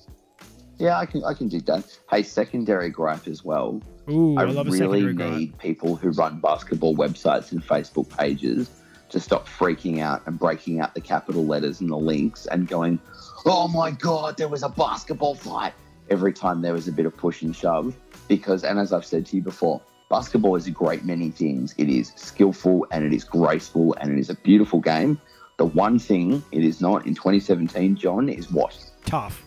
[0.79, 1.99] Yeah, I can I can dig that.
[2.11, 3.83] Hey, secondary gripe as well.
[4.11, 5.33] Ooh, I, I, love a really secondary gripe.
[5.33, 8.71] need people who run basketball websites and Facebook pages
[9.11, 12.99] to stop freaking out and breaking out the capital letters and the links and going,
[13.45, 15.73] "Oh my god, there was a basketball fight!"
[16.11, 17.95] Every time there was a bit of push and shove,
[18.29, 21.75] because and as I've said to you before, basketball is a great many things.
[21.79, 25.21] It is skillful and it is graceful and it is a beautiful game.
[25.59, 29.43] The one thing it is not in 2017, John, is what Tough.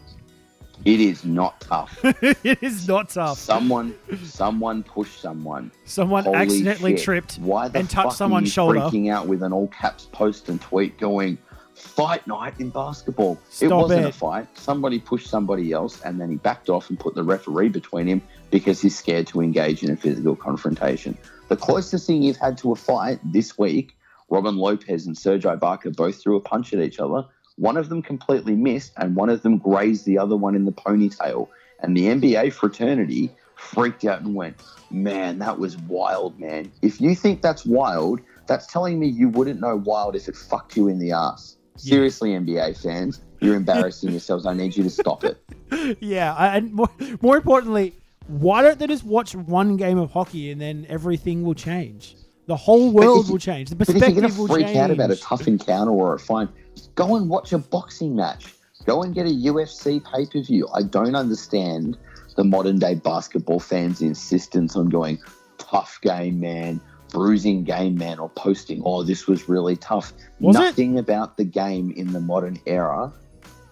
[0.84, 1.97] it is not tough.
[2.03, 3.38] it is not tough.
[3.38, 5.72] someone, someone pushed someone.
[5.86, 7.03] Someone Holy accidentally shit.
[7.03, 8.80] tripped Why the and touched fuck someone's shoulder.
[8.80, 11.38] freaking out with an all caps post and tweet going,
[11.76, 14.09] "Fight night in basketball." Stop it wasn't it.
[14.09, 14.47] a fight.
[14.57, 18.22] Somebody pushed somebody else, and then he backed off and put the referee between him
[18.52, 21.18] because he's scared to engage in a physical confrontation.
[21.47, 23.97] The closest thing you've had to a fight this week,
[24.30, 27.26] Robin Lopez and Serge Ibaka both threw a punch at each other.
[27.58, 30.72] One of them completely missed, and one of them grazed the other one in the
[30.72, 31.47] ponytail.
[31.80, 36.72] And the NBA fraternity freaked out and went, Man, that was wild, man.
[36.82, 40.76] If you think that's wild, that's telling me you wouldn't know wild if it fucked
[40.76, 41.58] you in the ass.
[41.78, 41.91] Yeah.
[41.91, 44.45] Seriously, NBA fans, you're embarrassing yourselves.
[44.45, 45.41] I need you to stop it.
[46.02, 46.89] yeah, and more,
[47.22, 47.95] more importantly,
[48.28, 52.15] why don't they just watch one game of hockey and then everything will change?
[52.47, 53.69] The whole world will change.
[53.69, 54.78] The But if you're going perspective to will freak change.
[54.78, 56.49] out about a tough encounter or a fine,
[56.95, 58.55] go and watch a boxing match.
[58.86, 60.67] Go and get a UFC pay per view.
[60.74, 61.97] I don't understand
[62.36, 65.19] the modern day basketball fans' insistence on going
[65.57, 70.13] tough game, man, bruising game, man, or posting, oh, this was really tough.
[70.39, 70.59] Was it?
[70.59, 73.13] Nothing about the game in the modern era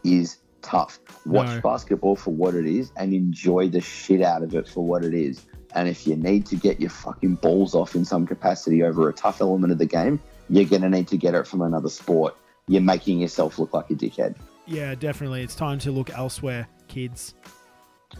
[0.03, 0.99] is tough.
[1.25, 1.61] Watch No.
[1.61, 5.13] basketball for what it is and enjoy the shit out of it for what it
[5.13, 5.45] is.
[5.75, 9.13] And if you need to get your fucking balls off in some capacity over a
[9.13, 12.35] tough element of the game, you're going to need to get it from another sport.
[12.67, 14.35] You're making yourself look like a dickhead.
[14.65, 15.43] Yeah, definitely.
[15.43, 17.35] It's time to look elsewhere, kids.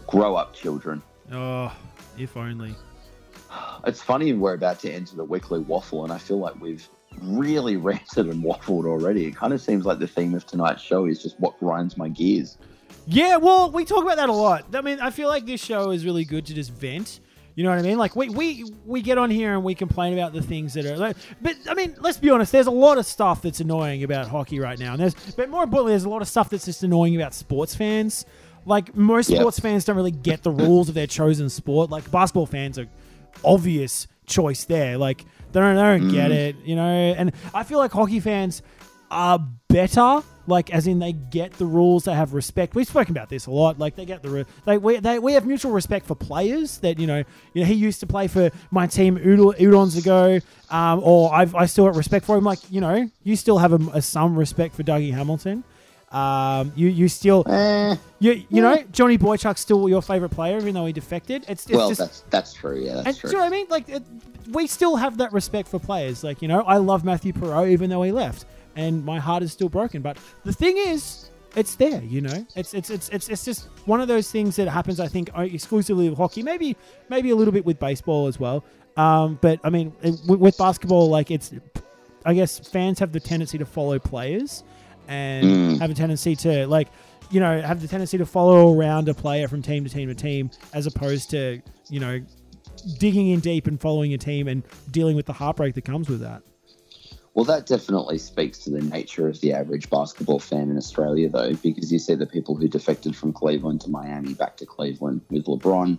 [0.06, 1.02] Grow up, children.
[1.32, 1.72] Oh,
[2.18, 2.74] if only.
[3.84, 6.88] It's funny we're about to enter the weekly waffle, and I feel like we've
[7.20, 9.26] really ranted and waffled already.
[9.26, 12.08] It kind of seems like the theme of tonight's show is just what grinds my
[12.08, 12.58] gears.
[13.06, 14.66] Yeah, well, we talk about that a lot.
[14.74, 17.20] I mean, I feel like this show is really good to just vent.
[17.56, 17.98] You know what I mean?
[17.98, 20.96] Like we we we get on here and we complain about the things that are
[20.96, 22.52] like, but I mean, let's be honest.
[22.52, 25.64] There's a lot of stuff that's annoying about hockey right now, and there's but more
[25.64, 28.24] importantly, there's a lot of stuff that's just annoying about sports fans.
[28.64, 29.40] Like most Yep.
[29.40, 31.90] sports fans don't really get the rules of their chosen sport.
[31.90, 32.86] Like basketball fans are
[33.44, 34.96] obvious choice there.
[34.96, 36.12] Like they don't, they don't Mm.
[36.12, 36.84] get it, you know.
[37.18, 38.62] And I feel like hockey fans
[39.10, 40.22] are better.
[40.46, 42.74] Like as in they get the rules, they have respect.
[42.74, 43.78] We've spoken about this a lot.
[43.78, 46.78] Like they get the re- they we they, we have mutual respect for players.
[46.78, 47.22] That you know,
[47.54, 51.54] you know he used to play for my team Udon, Udons ago, um, or I've
[51.54, 52.44] I still have respect for him.
[52.44, 55.62] Like you know, you still have a, a some respect for Dougie Hamilton.
[56.10, 60.74] Um, you you still Eh, you you know Johnny Boychuk's still your favorite player, even
[60.74, 61.44] though he defected.
[61.48, 62.80] It's, it's well, just that's that's true.
[62.80, 63.66] Yeah, that's and, do you know what I mean?
[63.70, 64.02] Like, it,
[64.50, 66.24] we still have that respect for players.
[66.24, 69.52] Like, you know, I love Matthew Perreault even though he left, and my heart is
[69.52, 70.02] still broken.
[70.02, 72.02] But the thing is, it's there.
[72.02, 74.98] You know, it's it's it's it's, it's just one of those things that happens.
[74.98, 76.76] I think uh, exclusively with hockey, maybe
[77.08, 78.64] maybe a little bit with baseball as well.
[78.96, 81.52] Um, but I mean, it- with, with basketball, like it's,
[82.24, 84.64] I guess fans have the tendency to follow players,
[85.08, 85.78] and Mm.
[85.80, 86.88] have a tendency to like.
[87.32, 90.16] You know, have the tendency to follow around a player from team to team to
[90.16, 92.20] team, as opposed to you know
[92.98, 96.20] digging in deep and following a team and dealing with the heartbreak that comes with
[96.20, 96.42] that.
[97.34, 101.54] Well, that definitely speaks to the nature of the average basketball fan in Australia, though,
[101.54, 105.44] because you see the people who defected from Cleveland to Miami back to Cleveland with
[105.44, 105.98] LeBron.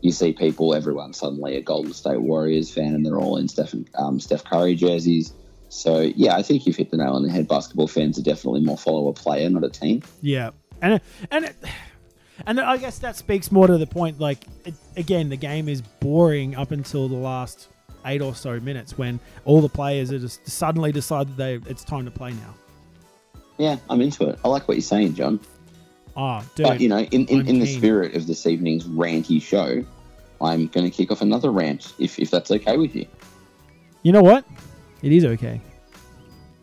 [0.00, 3.74] You see people, everyone suddenly a Golden State Warriors fan, and they're all in Steph,
[3.96, 5.34] um, Steph Curry jerseys.
[5.70, 7.46] So, yeah, I think you've hit the nail on the head.
[7.46, 10.02] Basketball fans are definitely more follow a player, not a team.
[10.20, 10.50] Yeah,
[10.82, 11.00] and
[11.30, 11.54] and
[12.46, 14.18] and I guess that speaks more to the point.
[14.18, 17.68] Like it, again, the game is boring up until the last
[18.04, 21.84] eight or so minutes when all the players are just suddenly decide that they it's
[21.84, 22.54] time to play now.
[23.58, 24.38] Yeah, I'm into it.
[24.44, 25.38] I like what you're saying, John.
[26.16, 29.84] Ah, dude, But, you know, in, in, in the spirit of this evening's ranty show,
[30.40, 33.06] I'm going to kick off another rant, if, if that's okay with you.
[34.02, 34.44] you know what?
[35.02, 35.60] It is okay.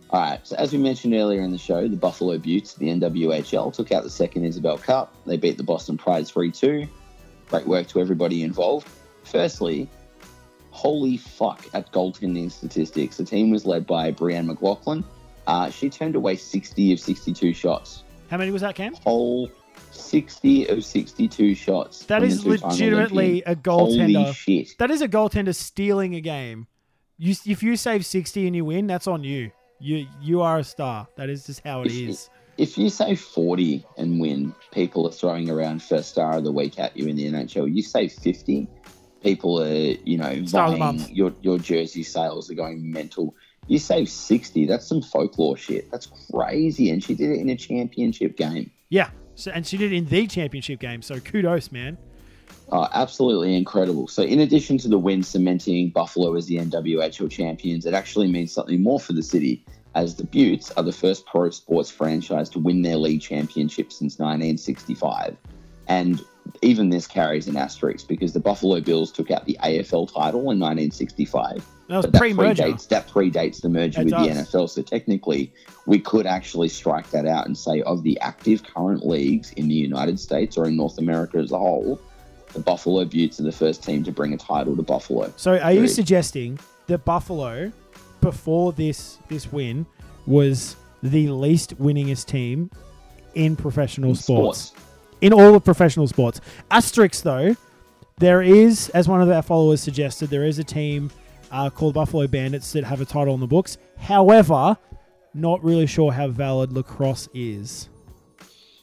[0.10, 0.46] All right.
[0.46, 4.04] So as we mentioned earlier in the show, the Buffalo Beauts, the NWHL, took out
[4.04, 5.14] the second Isobel Cup.
[5.26, 6.88] They beat the Boston Pride 3-2.
[7.50, 8.88] Great work to everybody involved.
[9.24, 9.90] Firstly,
[10.72, 13.18] holy fuck at goaltending statistics.
[13.18, 15.04] The team was led by Brianne McLaughlin.
[15.46, 18.04] Uh, she turned away 60 of 62 shots.
[18.30, 18.94] How many was that, Cam?
[18.96, 19.50] Whole
[19.92, 22.06] 60 of 62 shots.
[22.06, 24.24] That from is the two-time legitimately a goaltender.
[24.24, 24.78] Holy shit.
[24.78, 26.68] That is a goaltender stealing a game.
[27.18, 29.52] You, if you save sixty and you win, that's on you.
[29.80, 31.08] You you are a star.
[31.16, 32.30] That is just how it If is.
[32.58, 36.80] if you say 40 and win, people are throwing around first star of the week
[36.80, 37.74] at you in the NHL.
[37.74, 38.68] You say 50,
[39.22, 43.36] people are, you know, buying your, your jersey sales are going mental.
[43.68, 45.92] You save 60, that's some folklore shit.
[45.92, 46.90] That's crazy.
[46.90, 48.72] And she did it in a championship game.
[48.90, 49.10] Yeah.
[49.36, 51.04] So, and she did it in the championship game.
[51.04, 51.98] So kudos, man.
[52.70, 54.08] Oh, absolutely incredible.
[54.08, 58.52] So, in addition to the win cementing Buffalo as the NWHL champions, it actually means
[58.52, 59.64] something more for the city,
[59.96, 64.20] as the Beauts are the first pro sports franchise to win their league championship since
[64.20, 65.38] 1965.
[65.88, 66.22] And
[66.62, 70.60] even this carries an asterisk because the Buffalo Bills took out the AFL title in
[70.60, 71.66] 1965.
[71.88, 74.30] That that predates, that predates the merger It with the.
[74.30, 74.70] NFL.
[74.70, 75.54] So technically,
[75.86, 79.76] we could actually strike that out and say of the active current leagues in the
[79.76, 82.02] United States or in North America as a whole,
[82.58, 85.32] the Buffalo Beauts are the first team to bring a title to Buffalo.
[85.38, 87.72] So are you suggesting that Buffalo,
[88.20, 89.86] before this this win,
[90.26, 92.72] was the least winningest team
[93.36, 94.74] in professional sports?
[95.22, 96.42] In all of professional sports.
[96.72, 97.56] Asterisk though,
[98.18, 101.12] there is, as one of our followers suggested, there is a team
[101.52, 103.78] uh, called Buffalo Bandits that have a title on the books.
[104.00, 104.76] However,
[105.36, 107.90] not really sure how valid lacrosse is.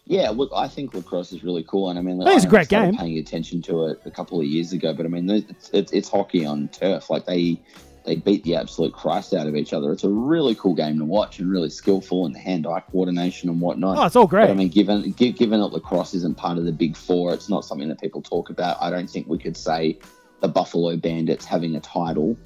[0.07, 2.95] Yeah, look, I think lacrosse is really cool, and I mean, it's a great game.
[2.97, 6.09] Paying attention to it a couple of years ago, but I mean, it's, it's, it's
[6.11, 7.09] hockey on turf.
[7.09, 7.59] Like they
[8.05, 9.91] they beat the absolute Christ out of each other.
[9.91, 13.97] It's a really cool game to watch and really skillful and hand-eye coordination and whatnot.
[13.97, 16.73] Oh, it's all But I mean, given gi- given that lacrosse isn't part of the
[16.73, 18.77] big four, it's not something that people talk about.
[18.83, 19.99] I don't think we could say
[20.41, 22.37] the Buffalo Bandits having a title,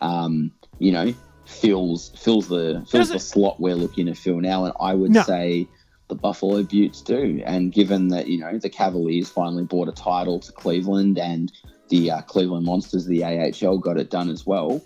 [0.00, 4.40] um, you know, fills fills the fills Does the it- slot we're looking to fill
[4.40, 4.64] now.
[4.64, 5.22] And I would No.
[5.22, 5.68] say
[6.08, 7.42] the Buffalo Beauts do.
[7.44, 11.52] And given that you know the Cavaliers finally brought a title to Cleveland, and
[11.88, 14.82] the uh, Cleveland Monsters, the AHL, got it done as well.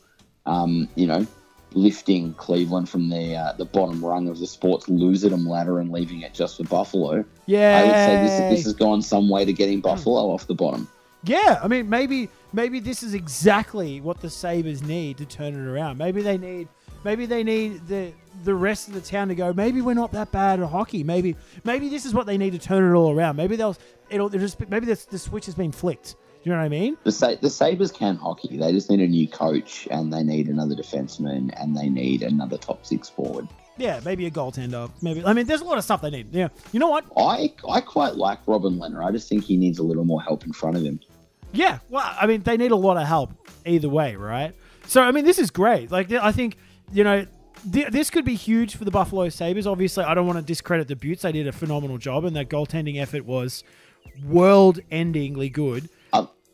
[0.46, 1.26] Um, you know,
[1.74, 6.22] lifting Cleveland from the uh, the bottom rung of the sports loserdom ladder and leaving
[6.22, 7.24] it just for Buffalo.
[7.46, 7.78] Yeah.
[7.78, 10.88] I would say this this has gone some way to getting Buffalo off the bottom.
[11.24, 15.68] Yeah, I mean, maybe maybe this is exactly what the Sabres need to turn it
[15.68, 15.98] around.
[15.98, 16.68] Maybe they need
[17.04, 18.12] maybe they need the
[18.44, 19.52] the rest of the town to go.
[19.52, 21.04] Maybe we're not that bad at hockey.
[21.04, 23.36] Maybe maybe this is what they need to turn it all around.
[23.36, 23.76] Maybe they'll
[24.10, 26.16] it'll just maybe the, the switch has been flicked.
[26.42, 26.96] Do you know what I mean?
[27.04, 28.56] The Sa- the Sabres can hockey.
[28.56, 32.58] They just need a new coach and they need another defenseman and they need another
[32.58, 33.46] top six forward.
[33.78, 34.90] Yeah, maybe a goaltender.
[35.00, 36.34] Maybe I mean, there's a lot of stuff they need.
[36.34, 37.04] Yeah, you know what?
[37.16, 39.04] I I quite like Robin Lehner.
[39.04, 41.00] I just think he needs a little more help in front of him.
[41.52, 43.30] Yeah, well, I mean, they need a lot of help
[43.66, 44.54] either way, right?
[44.86, 45.90] So, I mean, this is great.
[45.90, 46.56] Like, I think,
[46.92, 47.26] you know,
[47.72, 49.66] th- this could be huge for the Buffalo Sabres.
[49.66, 51.22] Obviously, I don't want to discredit the Beauts.
[51.22, 53.64] They did a phenomenal job, and that goaltending effort was
[54.24, 55.88] world endingly good.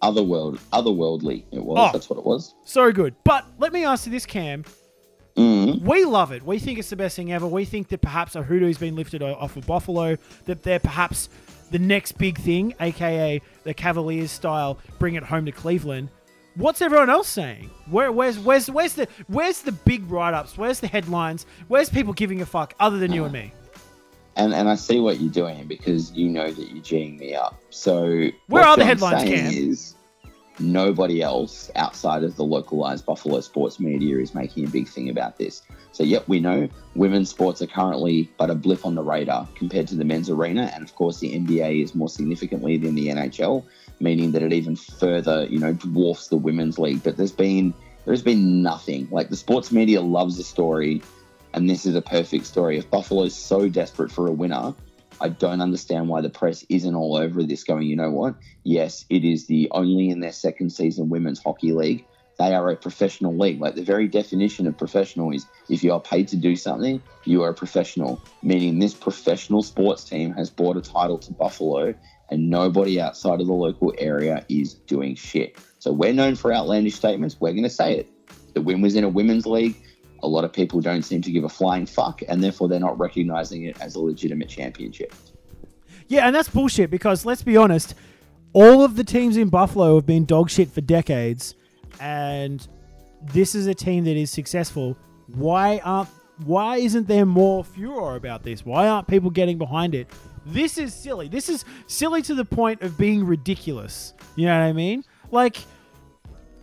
[0.01, 1.77] Otherworld, otherworldly, it was.
[1.77, 1.93] Oh.
[1.93, 2.55] That's what it was.
[2.65, 3.17] So good.
[3.25, 4.65] But let me ask you this, Cam.
[5.37, 5.83] Mm.
[5.83, 6.45] We love it.
[6.45, 7.49] We think it's the best thing ever.
[7.49, 11.29] We think that perhaps a hoodoo's been lifted off of Buffalo, that they're perhaps
[11.73, 16.11] the next big thing, aka the Cavaliers style, bring it home to Cleveland.
[16.59, 17.71] What's everyone else saying?
[17.89, 20.59] Where, where's where's where's the where's the big write ups?
[20.59, 21.47] Where's the headlines?
[21.69, 23.53] Where's people giving a fuck other than you and me?
[24.35, 27.63] And and I see what you're doing because you know that you're geeing me up.
[27.71, 29.53] So Where are the headlines, Cam?
[29.53, 29.95] Is
[30.59, 35.39] nobody else outside of the localized Buffalo sports media is making a big thing about
[35.39, 35.63] this.
[35.93, 39.87] So yep, we know women's sports are currently but a blip on the radar compared
[39.89, 43.65] to the men's arena, and of course the NBA is more significantly than the NHL,
[44.01, 47.03] meaning that it even further you know dwarfs the women's league.
[47.03, 47.75] But there's been
[48.05, 51.03] there's been nothing like the sports media loves the story
[51.55, 52.79] and this is a perfect story.
[52.79, 54.75] If Buffalo's so desperate for a winner,
[55.21, 58.37] I don't understand why the press isn't all over this going, you know what?
[58.65, 62.05] Yes, it is the only in their second season women's hockey league.
[62.39, 63.61] They are a professional league.
[63.61, 67.43] Like the very definition of professional is if you are paid to do something, you
[67.43, 71.95] are a professional, meaning this professional sports team has brought a title to Buffalo
[72.31, 75.57] and nobody outside of the local area is doing shit.
[75.79, 77.41] So we're known for outlandish statements.
[77.41, 78.09] We're going to say it.
[78.55, 79.77] The win was in a women's league
[80.23, 82.99] a lot of people don't seem to give a flying fuck, and therefore they're not
[82.99, 85.15] recognizing it as a legitimate championship.
[86.09, 87.95] Yeah, and that's bullshit because let's be honest,
[88.53, 91.55] all of the teams in Buffalo have been dog shit for decades,
[92.01, 92.67] and
[93.33, 94.97] this is a team that is successful.
[95.27, 96.09] Why aren't
[96.45, 98.65] why isn't there more furor about this?
[98.65, 100.09] Why aren't people getting behind it?
[100.49, 101.29] This is silly.
[101.29, 104.15] This is silly to the point of being ridiculous.
[104.37, 105.05] You know what I mean?
[105.31, 105.59] Like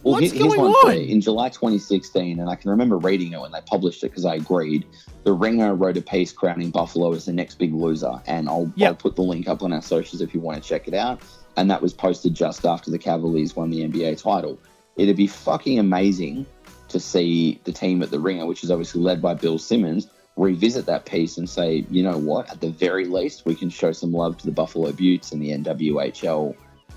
[0.03, 0.93] Well, What's here's going one on?
[0.93, 4.35] In July 2016, and I can remember reading it when they published it because I
[4.35, 4.85] agreed.
[5.23, 8.87] The Ringer wrote a piece crowning Buffalo as the next big loser, and I'll, Yep.
[8.89, 11.21] I'll put the link up on our socials if you want to check it out.
[11.57, 14.59] And that was posted just after the Cavaliers won the NBA title.
[14.97, 16.45] It'd be fucking amazing
[16.89, 20.07] to see the team at the Ringer, which is obviously led by Bill Simmons,
[20.37, 23.91] revisit that piece and say, you know what, at the very least, we can show
[23.91, 26.55] some love to the Buffalo Beauts and the NWHL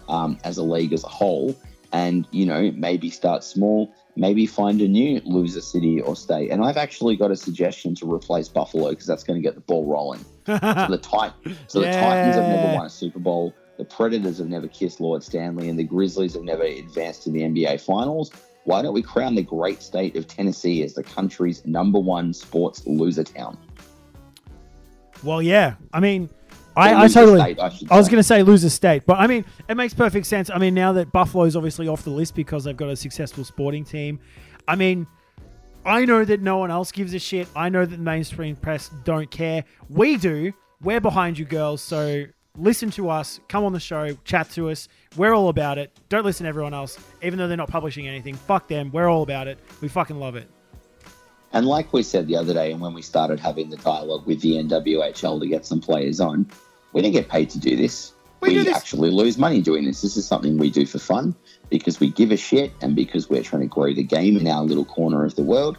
[0.09, 1.57] um, as a league as a whole.
[1.91, 6.51] And you know maybe start small maybe find a new loser city or state.
[6.51, 9.62] And i've actually got a suggestion to replace buffalo because that's going to get the
[9.62, 10.22] ball rolling.
[10.49, 10.59] So
[10.91, 13.55] the tit- so the titans have never won a super bowl.
[13.78, 17.41] The predators have never kissed lord stanley and the grizzlies have never advanced to the
[17.41, 18.32] nba finals
[18.69, 22.87] why don't we crown the great state of tennessee as the country's number one sports
[22.87, 23.57] loser town
[25.25, 25.75] Well, yeah.
[25.93, 26.31] I mean,
[26.77, 27.41] I, I totally.
[27.41, 30.27] state, I, I was going to say loser state, but I mean, it makes perfect
[30.27, 30.49] sense.
[30.49, 33.85] I mean, now that Buffalo's obviously off the list because they've got a successful sporting
[33.85, 34.21] team,
[34.69, 35.07] I mean,
[35.85, 37.49] I know that no one else gives a shit.
[37.57, 39.64] I know that the mainstream press don't care.
[39.89, 40.53] We do.
[40.81, 41.83] We're behind you, girls.
[41.83, 43.40] So listen to us.
[43.49, 44.16] Come on the show.
[44.24, 44.88] Chat to us.
[45.16, 45.96] We're all about it.
[46.09, 48.34] Don't listen to everyone else, even though they're not publishing anything.
[48.34, 48.90] Fuck them.
[48.92, 49.59] We're all about it.
[49.80, 50.49] We fucking love it.
[51.53, 54.40] And like we said the other day, and when we started having the dialogue with
[54.42, 56.46] the NWHL to get some players on,
[56.92, 58.12] we didn't get paid to do this.
[58.40, 60.03] We We, do this- actually lose money doing this.
[60.03, 61.34] This is something we do for fun
[61.70, 64.62] because we give a shit and because we're trying to grow the game in our
[64.62, 65.78] little corner of the world.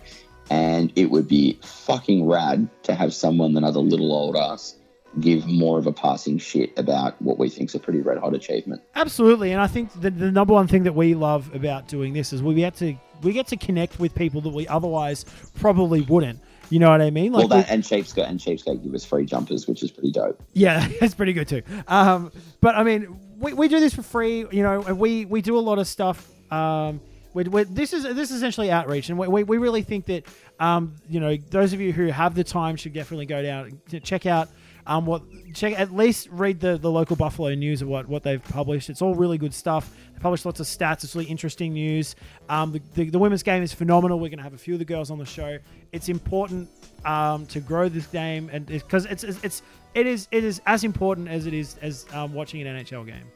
[0.49, 4.75] And it would be fucking rad to have someone that other little old us
[5.19, 8.33] give more of a passing shit about what we think is a pretty red hot
[8.33, 8.81] achievement.
[8.95, 12.31] Absolutely, and I think the, the number one thing that we love about doing this
[12.33, 15.25] is we get to we get to connect with people that we otherwise
[15.59, 16.39] probably wouldn't.
[16.69, 17.31] You know what I mean?
[17.31, 20.41] well, we- that and Cheapskate and Cheapskate give us free jumpers, which is pretty dope.
[20.53, 21.63] yeah, that's pretty good too.
[21.87, 22.31] Um,
[22.61, 25.57] but I mean, we, we do this for free, you know, and we we do
[25.57, 26.29] a lot of stuff.
[26.51, 27.01] Um,
[27.33, 30.25] we, we, this is this is essentially outreach, and we, we, we really think that
[30.59, 34.03] um, you know those of you who have the time should definitely go down and
[34.03, 34.49] check out
[34.89, 35.21] um, what
[35.53, 38.89] check at least read the, the local Buffalo news of what what they've published.
[38.89, 39.95] It's all really good stuff.
[40.13, 41.03] They publish lots of stats.
[41.03, 42.15] It's really interesting news.
[42.49, 44.19] Um, the, the, the women's game is phenomenal.
[44.19, 45.59] We're going to have a few of the girls on the show.
[45.91, 46.69] It's important
[47.05, 49.61] um, to grow this game, and because it's, it's it's
[49.93, 53.31] it is it is as important as it is as um, watching an NHL game.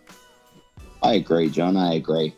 [1.03, 1.77] I agree, John.
[1.77, 2.33] I agree.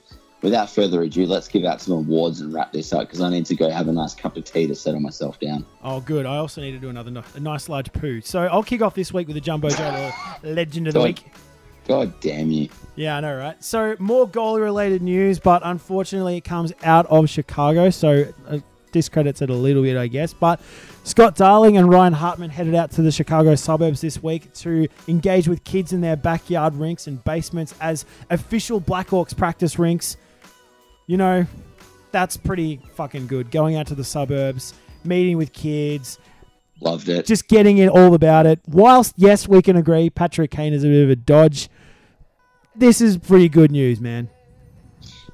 [0.45, 3.47] Without further ado, let's give out some awards and wrap this up because I need
[3.47, 5.65] to go have a nice cup of tea to settle myself down.
[5.83, 6.27] Oh, good.
[6.27, 8.21] I also need to do another no- a nice large poo.
[8.21, 10.11] So I'll kick off this week with the Jumbo Joe
[10.43, 11.01] Legend of the.
[11.01, 11.25] Week.
[11.87, 12.69] God damn you.
[12.95, 13.63] Yeah, I know, right?
[13.63, 17.89] So more goalie related news, but unfortunately, it comes out of Chicago.
[17.89, 18.59] So uh,
[18.91, 20.31] discredits it a little bit, I guess.
[20.31, 20.61] But
[21.03, 25.47] Scott Darling and Ryan Hartman headed out to the Chicago suburbs this week to engage
[25.47, 30.17] with kids in their backyard rinks and basements as official Blackhawks practice rinks.
[31.07, 31.45] You know,
[32.11, 33.51] that's pretty fucking good.
[33.51, 36.19] Going out to the suburbs, meeting with kids,
[36.81, 37.25] Loved it.
[37.25, 38.59] just getting it all about it.
[38.67, 41.69] Whilst, yes, we can agree Patrick Kane is a bit of a dodge,
[42.75, 44.29] this is pretty good news, man.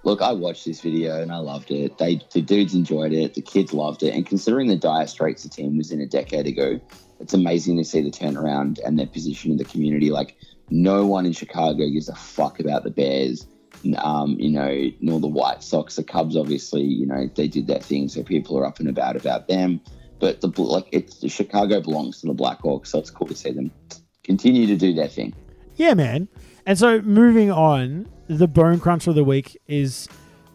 [0.03, 1.97] Look, I watched this video and I loved it.
[1.99, 5.49] They the dudes enjoyed it, the kids loved it, and considering the dire straits the
[5.49, 6.79] team was in a decade ago,
[7.19, 10.09] it's amazing to see the turnaround and their position in the community.
[10.09, 10.37] Like
[10.71, 13.45] no one in Chicago gives a fuck about the Bears,
[13.97, 15.95] um, you know, nor the White Sox.
[15.95, 19.15] The Cubs, obviously, you know, they did their thing, so people are up and about
[19.15, 19.81] about them.
[20.19, 23.71] But the like, it's Chicago belongs to the Blackhawks, so it's cool to see them
[24.23, 25.33] continue to do their thing.
[25.77, 26.27] Yeah, man.
[26.65, 30.07] And so moving on, the Bone Cruncher of the Week is.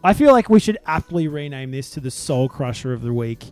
[0.03, 3.43] I feel like we should aptly rename this to the Soul Crusher of the Week.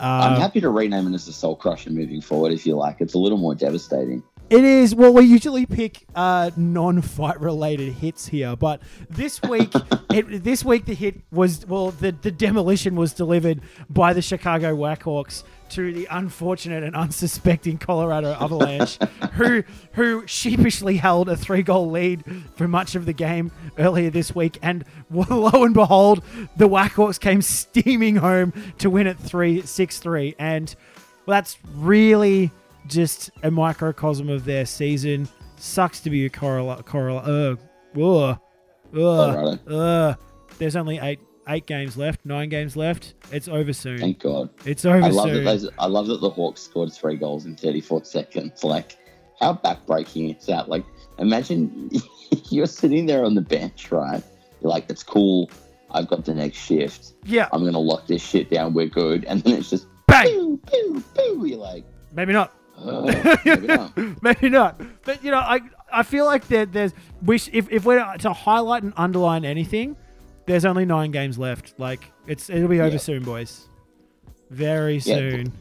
[0.00, 3.00] I'm Uh, happy to rename it as the Soul Crusher moving forward if you like.
[3.00, 4.22] It's a little more devastating.
[4.52, 4.94] It is.
[4.94, 9.72] Well, we usually pick uh, non-fight related hits here, but this week,
[10.10, 14.76] it, this week the hit was well, the the demolition was delivered by the Chicago
[14.76, 18.98] Blackhawks to the unfortunate and unsuspecting Colorado Avalanche,
[19.32, 22.22] who who sheepishly held a three-goal lead
[22.54, 26.22] for much of the game earlier this week, and lo and behold,
[26.58, 30.74] the Blackhawks came steaming home to win it three six three, and
[31.24, 32.50] well, that's really
[32.86, 35.28] just a microcosm of their season.
[35.56, 36.82] Sucks to be a Corala.
[36.84, 37.56] Corala.
[37.94, 38.36] Uh,
[38.94, 39.58] Colorado.
[39.68, 40.18] ugh.
[40.58, 42.24] There's only eight eight games left.
[42.24, 43.14] Nine games left.
[43.30, 43.98] It's over soon.
[43.98, 44.50] Thank God.
[44.64, 45.44] It's over I love that soon.
[45.44, 48.62] those, I love that the Hawks scored three goals in 34 seconds.
[48.62, 48.96] Like,
[49.40, 50.68] how backbreaking is that?
[50.68, 50.84] Like,
[51.18, 51.90] imagine
[52.50, 54.22] you're sitting there on the bench, right?
[54.60, 55.50] You're like, it's cool.
[55.90, 57.12] I've got the next shift.
[57.24, 58.72] yeah, I'm gonna lock this shit down.
[58.72, 59.24] We're good.
[59.26, 60.26] And then it's just bang.
[60.26, 61.44] pew pew pew.
[61.46, 62.54] You're like, Maybe not.
[62.78, 63.02] Oh,
[63.44, 63.96] maybe not.
[64.22, 64.80] Maybe not.
[65.04, 65.60] But you know, I
[65.92, 66.92] I feel like there, there's
[67.22, 69.96] wish if if we're to highlight and underline anything,
[70.46, 71.74] there's only nine games left.
[71.78, 72.98] Like it's it'll be over Yeah.
[72.98, 73.66] soon, boys.
[74.50, 75.52] Very Yeah, soon.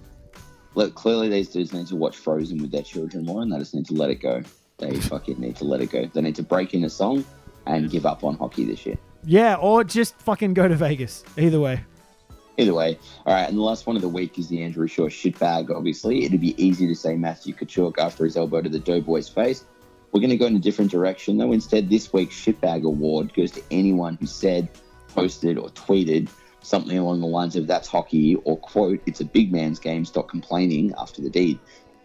[0.75, 3.75] Look, clearly these dudes need to watch Frozen with their children more, and they just
[3.75, 4.41] need to let it go.
[4.77, 6.05] They fucking need to let it go.
[6.05, 7.23] They need to break in a song
[7.67, 8.97] and give up on hockey this year.
[9.23, 11.23] Yeah, or just fucking go to Vegas.
[11.37, 11.81] Either way.
[12.61, 13.49] Either way, all right.
[13.49, 15.75] And the last one of the week is the Andrew Shaw shitbag.
[15.75, 19.65] Obviously, it'd be easy to say Matthew Tkachuk after his elbow to the Doughboy's face.
[20.11, 21.53] We're going to go in a different direction, though.
[21.53, 24.69] Instead, this week's shitbag award goes to anyone who said,
[25.07, 26.29] posted, or tweeted
[26.61, 30.05] something along the lines of "That's hockey" or "quote It's a big man's game.
[30.05, 31.57] Stop complaining" after the deed.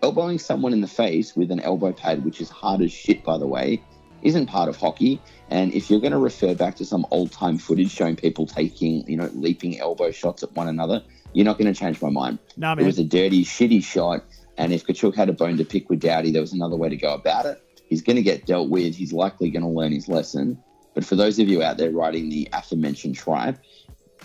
[0.03, 3.37] Elbowing someone in the face with an elbow pad, which is hard as shit, by
[3.37, 3.83] the way,
[4.23, 5.21] isn't part of hockey.
[5.51, 9.09] And if you're going to refer back to some old time footage showing people taking,
[9.09, 11.03] you know, leaping elbow shots at one another,
[11.33, 12.39] you're not going to change my mind.
[12.57, 14.25] Nah, It was a dirty, shitty shot.
[14.59, 16.97] And if Tkachuk had a bone to pick with Doughty, there was another way to
[16.97, 17.63] go about it.
[17.89, 18.97] He's going to get dealt with.
[18.97, 20.63] He's likely going to learn his lesson.
[20.95, 23.61] But for those of you out there writing the aforementioned tribe,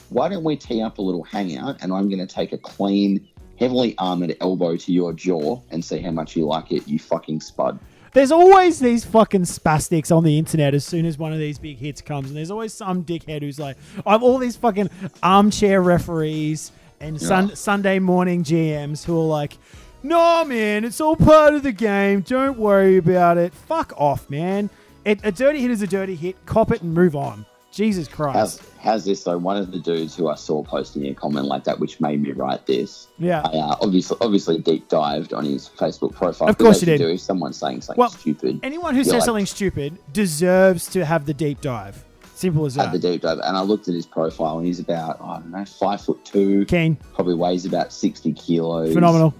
[0.10, 3.28] why don't we tee up a little hangout and I'm going to take a clean,
[3.60, 7.42] heavily armored elbow to your jaw and see how much you like it, you fucking
[7.42, 7.78] spud.
[8.14, 11.78] There's always these fucking spastics on the internet as soon as one of these big
[11.78, 14.90] hits comes, and there's always some dickhead who's like, I have all these fucking
[15.24, 17.56] armchair referees and sun- Yeah.
[17.56, 19.58] Sunday morning GMs who are like,
[20.04, 22.22] no, man, it's all part of the game.
[22.22, 23.54] Don't worry about it.
[23.54, 24.70] Fuck off, man.
[25.06, 26.46] It, a dirty hit is a dirty hit.
[26.46, 27.46] Cop it and move on.
[27.72, 28.36] Jesus Christ.
[28.38, 29.38] How's, how's this though?
[29.38, 32.32] One of the dudes who I saw posting a comment like that, which made me
[32.32, 33.42] write this, yeah.
[33.46, 36.50] I uh, obviously obviously deep dived on his Facebook profile.
[36.50, 36.98] Of course you did.
[36.98, 41.06] Do if someone's saying something Well, stupid, Anyone who says like- something stupid deserves to
[41.06, 42.04] have the deep dive.
[42.36, 45.22] Simple as had the deep dive, and I looked at his profile, and he's about
[45.22, 46.98] I don't know five foot two, Keen.
[47.14, 48.94] probably weighs about sixty kilos.
[48.94, 49.34] Phenomenal.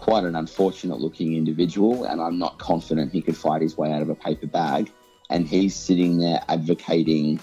[0.00, 4.02] Quite an unfortunate looking individual, and I'm not confident he could fight his way out
[4.02, 4.90] of a paper bag.
[5.28, 7.40] And he's sitting there advocating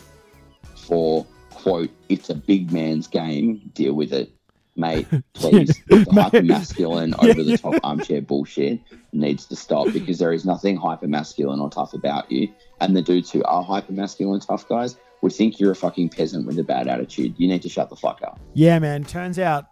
[0.83, 3.71] for quote, "It's a big man's game.
[3.73, 4.31] Deal with it."
[4.75, 5.79] Mate, please.
[5.87, 8.79] The hyper masculine, Yeah, over the top armchair bullshit
[9.11, 12.49] needs to stop because there is nothing hyper masculine or tough about you.
[12.81, 16.45] And the dudes who are hyper masculine tough guys would think you're a fucking peasant
[16.47, 17.35] with a bad attitude.
[17.37, 18.39] You need to shut the fuck up.
[18.53, 19.03] Yeah, man.
[19.03, 19.65] Turns out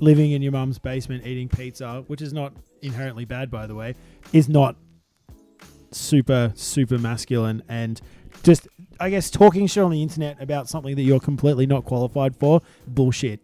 [0.00, 2.52] living in your mum's basement eating pizza, which is not
[2.82, 3.94] inherently bad, by the way,
[4.32, 4.76] is not
[5.90, 7.62] super, super masculine.
[7.68, 8.00] And
[8.42, 8.66] just,
[9.00, 12.60] I guess, talking shit on the internet about something that you're completely not qualified for,
[12.86, 13.40] bullshit.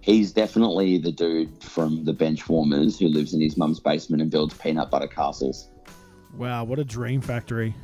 [0.00, 4.30] He's definitely the dude from the bench warmers who lives in his mum's basement and
[4.30, 5.68] builds peanut butter castles.
[6.36, 7.74] Wow, what a dream factory.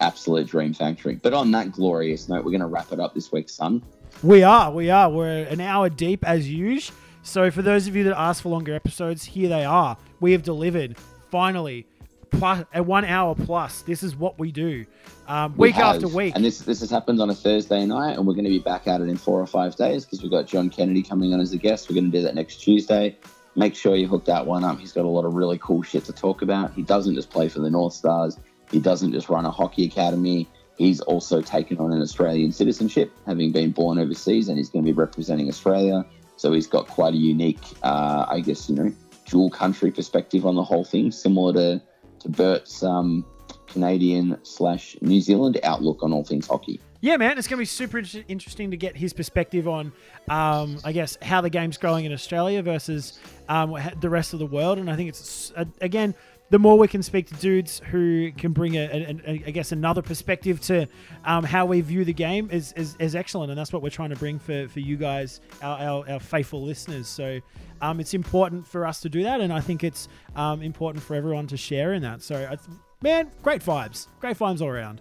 [0.00, 1.16] Absolute dream factory.
[1.16, 3.82] But on that glorious note, we're going to wrap it up this week, son.
[4.22, 5.10] We are, we are.
[5.10, 6.94] We're an hour deep as usual.
[7.22, 9.96] So for those of you that asked for longer episodes, here they are.
[10.20, 10.96] We have delivered
[11.30, 11.86] finally
[12.30, 13.82] plus a one hour plus.
[13.82, 14.86] This is what we do,
[15.26, 15.96] um, We week have.
[15.96, 16.34] after week.
[16.34, 18.86] And this this has happened on a Thursday night, and we're going to be back
[18.86, 21.52] at it in four or five days because we've got John Kennedy coming on as
[21.52, 21.88] a guest.
[21.88, 23.16] We're going to do that next Tuesday.
[23.56, 24.78] Make sure you hook that one up.
[24.78, 26.72] He's got a lot of really cool shit to talk about.
[26.74, 28.38] He doesn't just play for the North Stars.
[28.70, 30.48] He doesn't just run a hockey academy.
[30.78, 34.90] He's also taken on an Australian citizenship, having been born overseas, and he's going to
[34.90, 36.06] be representing Australia.
[36.36, 38.92] So he's got quite a unique, uh, I guess, you know,
[39.26, 41.82] dual country perspective on the whole thing, similar to
[42.20, 43.24] to Bert's um,
[43.66, 46.80] Canadian slash New Zealand outlook on all things hockey.
[47.02, 47.98] Yeah, man, it's going to be super
[48.28, 49.90] interesting to get his perspective on,
[50.28, 53.18] um, I guess, how the game's growing in Australia versus
[53.48, 54.78] um, the rest of the world.
[54.78, 56.14] And I think it's uh, again,
[56.50, 59.72] the more we can speak to dudes who can bring a, a, a I guess,
[59.72, 60.86] another perspective to
[61.24, 64.10] um, how we view the game is, is, is excellent, and that's what we're trying
[64.10, 67.06] to bring for, for you guys, our, our, our faithful listeners.
[67.06, 67.40] So
[67.80, 71.14] um, it's important for us to do that, and I think it's um, important for
[71.14, 72.22] everyone to share in that.
[72.22, 72.60] So, th-
[73.00, 75.00] man, great vibes, great vibes all around.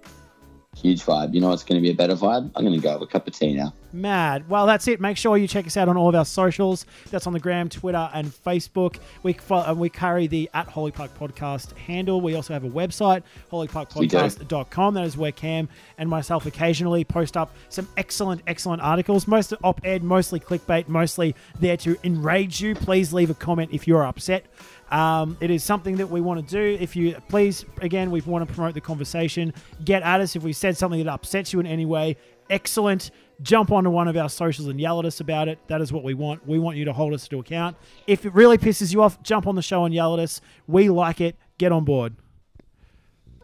[0.77, 1.33] Huge vibe.
[1.33, 2.51] You know what's going to be a better vibe?
[2.55, 3.73] I'm going to go have a cup of tea now.
[3.91, 4.47] Mad.
[4.47, 5.01] Well, that's it.
[5.01, 6.85] Make sure you check us out on all of our socials.
[7.09, 8.99] That's on the gram, Twitter, and Facebook.
[9.23, 12.21] We fo- uh, we carry the at Holy Puck Podcast handle.
[12.21, 14.93] We also have a website, holypuckpodcast.com.
[14.93, 19.27] That is where Cam and myself occasionally post up some excellent, excellent articles.
[19.27, 22.75] Most op ed, mostly clickbait, mostly there to enrage you.
[22.75, 24.45] Please leave a comment if you're upset.
[24.91, 26.81] Um, it is something that we want to do.
[26.81, 29.53] If you please, again, we want to promote the conversation.
[29.85, 32.17] Get at us if we said something that upsets you in any way.
[32.49, 33.11] Excellent.
[33.41, 35.59] Jump onto one of our socials and yell at us about it.
[35.67, 36.45] That is what we want.
[36.47, 37.77] We want you to hold us to account.
[38.07, 40.41] If it really pisses you off, jump on the show and yell at us.
[40.67, 41.35] We like it.
[41.57, 42.15] Get on board.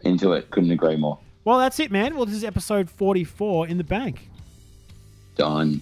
[0.02, 0.50] Into it.
[0.50, 1.18] Couldn't agree more.
[1.44, 2.16] Well, that's it, man.
[2.16, 4.28] Well, this is episode 44 in the bank.
[5.36, 5.80] Done.